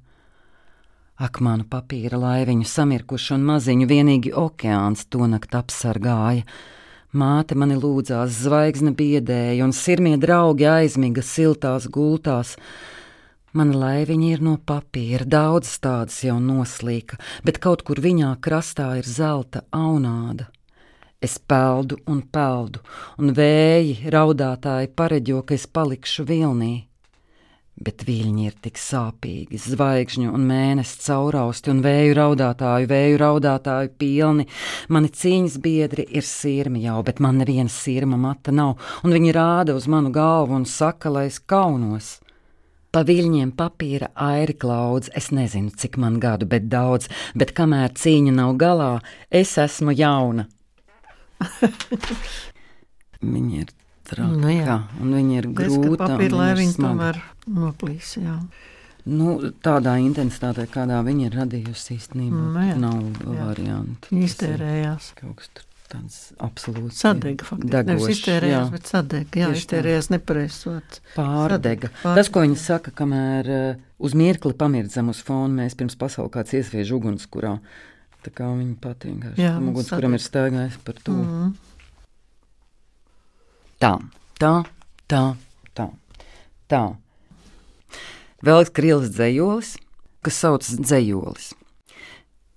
Ak, 1.22 1.42
manu 1.44 1.68
papīra 1.70 2.18
laiviņu 2.22 2.66
samirkušu 2.66 3.36
un 3.36 3.44
maziņu 3.50 3.90
vienīgi 3.90 4.32
okeāns 4.38 5.04
to 5.12 5.28
nakt 5.30 5.58
apsargāja. 5.58 6.46
Māte 7.12 7.58
mani 7.60 7.76
lūdzās, 7.76 8.40
zvaigzne 8.46 8.94
biedēja, 8.96 9.66
un 9.66 9.76
sirmie 9.76 10.16
draugi 10.18 10.66
aizmiga 10.72 11.22
siltās 11.22 11.90
gultās. 11.92 12.56
Mana 13.54 13.76
laiviņa 13.76 14.28
ir 14.32 14.44
no 14.46 14.56
papīra, 14.58 15.26
daudzas 15.28 15.82
tādas 15.84 16.22
jau 16.24 16.38
noslīka, 16.40 17.20
bet 17.44 17.60
kaut 17.64 17.84
kur 17.88 18.00
viņā 18.00 18.36
krastā 18.44 18.94
ir 19.02 19.08
zelta 19.08 19.66
aunāda. 19.76 20.48
Es 21.22 21.36
peldu 21.38 22.00
un 22.10 22.24
peldu, 22.34 22.80
un 23.22 23.36
vēji 23.38 24.10
raudātāji 24.14 24.94
pareģo, 24.98 25.44
ka 25.46 25.60
es 25.60 25.68
palikšu 25.68 26.26
vilnī 26.26 26.74
bet 27.82 28.04
viļņi 28.06 28.46
ir 28.46 28.56
tik 28.62 28.80
sāpīgi, 28.80 29.60
zvaigžņu 29.62 30.32
un 30.36 30.44
mēnesi 30.50 31.00
caurausti 31.06 31.72
un 31.74 31.82
vēju 31.86 32.16
raudātāju, 32.18 32.90
vēju 32.92 33.20
raudātāju 33.22 33.94
pilni. 34.02 34.48
Mani 34.94 35.12
cīņas 35.22 35.58
biedri 35.64 36.06
ir 36.10 36.28
sirmi 36.28 36.84
jau, 36.86 37.00
bet 37.06 37.22
man 37.24 37.42
neviena 37.42 37.72
sirma 37.72 38.20
mata 38.22 38.54
nav, 38.54 38.78
un 39.06 39.16
viņi 39.16 39.36
rāda 39.38 39.78
uz 39.78 39.88
manu 39.92 40.14
galvu 40.14 40.60
un 40.60 40.68
saka, 40.70 41.14
lai 41.14 41.28
es 41.32 41.40
kaunos. 41.40 42.20
Pa 42.92 43.06
viļņiem 43.08 43.54
papīra 43.56 44.10
airi 44.20 44.56
klaudz, 44.60 45.08
es 45.16 45.30
nezinu, 45.32 45.72
cik 45.80 45.96
man 46.02 46.18
gadu, 46.20 46.48
bet 46.52 46.66
daudz, 46.72 47.08
bet 47.40 47.54
kamēr 47.56 47.94
cīņa 47.96 48.34
nav 48.36 48.58
galā, 48.60 48.90
es 49.32 49.54
esmu 49.62 49.96
jauna. 49.96 50.50
Viņi 53.22 53.64
ir 53.64 53.72
traki, 54.10 54.42
nu, 54.44 54.52
jā. 54.52 54.78
un 55.00 55.16
viņi 55.16 55.40
ir 55.40 55.48
grūti. 55.56 55.96
Papīra, 56.02 56.36
lai 56.36 56.52
viņi 56.58 56.78
tomēr 56.80 57.20
noplīs. 57.54 58.16
Jā. 58.18 58.36
Nu, 59.08 59.38
tādā 59.64 59.96
intensitātē, 60.02 60.68
kādā 60.74 61.00
viņi 61.06 61.30
ir 61.30 61.38
radījusi 61.38 61.96
īstenībā, 61.96 62.46
nu, 62.58 62.64
jā. 62.66 62.78
nav 62.82 63.00
jā. 63.00 63.38
variantu. 63.40 64.18
Iztērējās. 64.26 65.14
Kaut 65.22 65.38
kas 65.40 65.54
tur 65.54 65.71
tāds 65.92 66.18
absolūti 66.42 66.96
sadega. 66.96 67.58
Nevis 67.88 68.16
iztērējās, 68.16 68.68
jā. 68.68 68.74
bet 68.74 68.90
sadega. 68.90 69.28
Jā, 69.28 69.50
Tieši 69.52 69.64
iztērējās 69.66 70.10
nepareizot. 70.14 71.00
Pārdega. 71.16 71.92
Sadega. 71.92 72.16
Tas, 72.18 72.32
ko 72.32 72.44
viņi 72.46 72.60
saka, 72.62 72.94
kamēr 72.96 73.52
uh, 73.52 73.84
uz 74.02 74.16
mirkli 74.18 74.56
pamirdzam 74.58 75.12
uz 75.14 75.22
fonu, 75.26 75.60
mēs 75.60 75.78
pirms 75.80 75.98
pasaules 76.00 76.34
kāds 76.34 76.56
iesviež 76.58 76.96
ugunskurā. 76.98 77.58
Tā 78.22 78.34
kā 78.38 78.48
viņi 78.54 78.76
pat 78.82 79.08
vienkārši 79.08 79.52
ugunskuram 79.60 80.18
ir 80.18 80.24
staigājis 80.24 80.82
par 80.86 81.00
to. 81.02 81.16
Mm. 81.18 81.54
Tā, 83.82 83.96
tā, 84.38 84.52
tā, 85.10 85.24
tā. 85.74 85.88
tā. 86.70 86.84
Vēl 88.46 88.68
krīlis 88.74 89.10
dzējolis, 89.16 89.74
kas 90.26 90.38
saucas 90.44 90.78
dzējolis. 90.78 91.52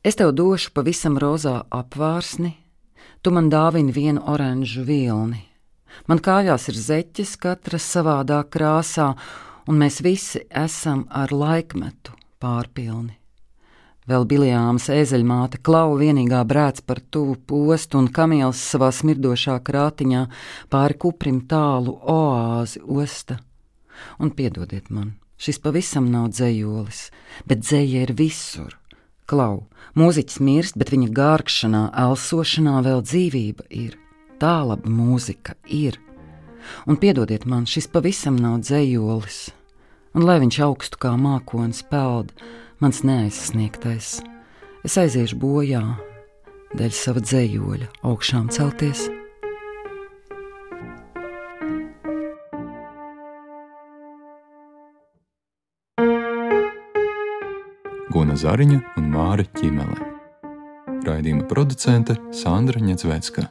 Es 0.04 0.20
tev 0.20 0.34
došu 0.36 0.74
pavisam 0.76 1.16
rozā 1.16 1.62
apvārsni, 1.72 2.58
tu 3.24 3.32
man 3.32 3.48
dāvini 3.48 3.92
vienu 3.92 4.20
oranžu 4.28 4.84
vilni. 4.84 5.40
Man 6.10 6.20
kājās 6.20 6.68
ir 6.68 6.76
zeķes, 6.76 7.36
katra 7.40 7.80
savādā 7.80 8.42
krāsā, 8.44 9.14
un 9.70 9.80
mēs 9.80 10.02
visi 10.04 10.42
esam 10.50 11.06
ar 11.08 11.32
laikmetu 11.32 12.12
pārpilni. 12.42 13.16
Vēl 14.04 14.26
biljāmas 14.28 14.90
ezeļmāte 14.92 15.62
klau 15.64 15.96
vienīgā 15.96 16.42
brēc 16.44 16.82
par 16.84 17.00
tuvu 17.00 17.38
postu 17.48 18.02
un 18.02 18.10
kamielis 18.12 18.60
savā 18.74 18.90
smirdošā 18.92 19.56
krātiņā 19.64 20.26
pāri 20.68 21.00
kuprim 21.00 21.40
tālu 21.48 21.96
oāzi 22.04 22.84
osta. 22.84 23.38
Un 24.20 24.34
piedodiet 24.36 24.90
man, 24.92 25.14
Šis 25.34 25.58
pavisam 25.58 26.06
nav 26.12 26.28
dzējolis, 26.30 27.08
bet 27.44 27.64
dzēja 27.64 28.04
ir 28.06 28.12
visur. 28.16 28.76
Klau, 29.24 29.64
mūziķis 29.96 30.40
mirst, 30.44 30.76
bet 30.76 30.90
viņa 30.92 31.08
gārkšanā, 31.16 31.84
elsošanā 32.04 32.80
vēl 32.84 33.00
dzīvība 33.08 33.68
ir. 33.72 33.96
Tā 34.40 34.58
laba 34.68 34.90
mūzika 34.90 35.56
ir. 35.64 35.96
Un 36.84 36.98
piedodiet 37.00 37.46
man, 37.48 37.64
šis 37.68 37.88
pavisam 37.92 38.36
nav 38.40 38.60
dzējolis, 38.64 39.40
un 40.16 40.28
lai 40.28 40.38
viņš 40.44 40.60
augstu 40.68 41.00
kā 41.00 41.14
mākonis 41.20 41.82
peld, 41.88 42.32
mans 42.80 43.02
neaizsniegtais, 43.04 44.18
es 44.84 45.00
aiziešu 45.00 45.40
bojā 45.40 45.84
dēļ 46.76 46.96
sava 46.96 47.24
dzējoļa 47.24 47.92
augšām 48.04 48.50
celties. 48.52 49.08
Guna 58.14 58.36
Zariņa 58.38 58.76
un 59.00 59.08
Māra 59.10 59.42
Čimele. 59.58 59.96
Raidījuma 61.02 61.48
producente 61.50 62.14
Sandra 62.30 62.78
Ņetsvecka. 62.78 63.48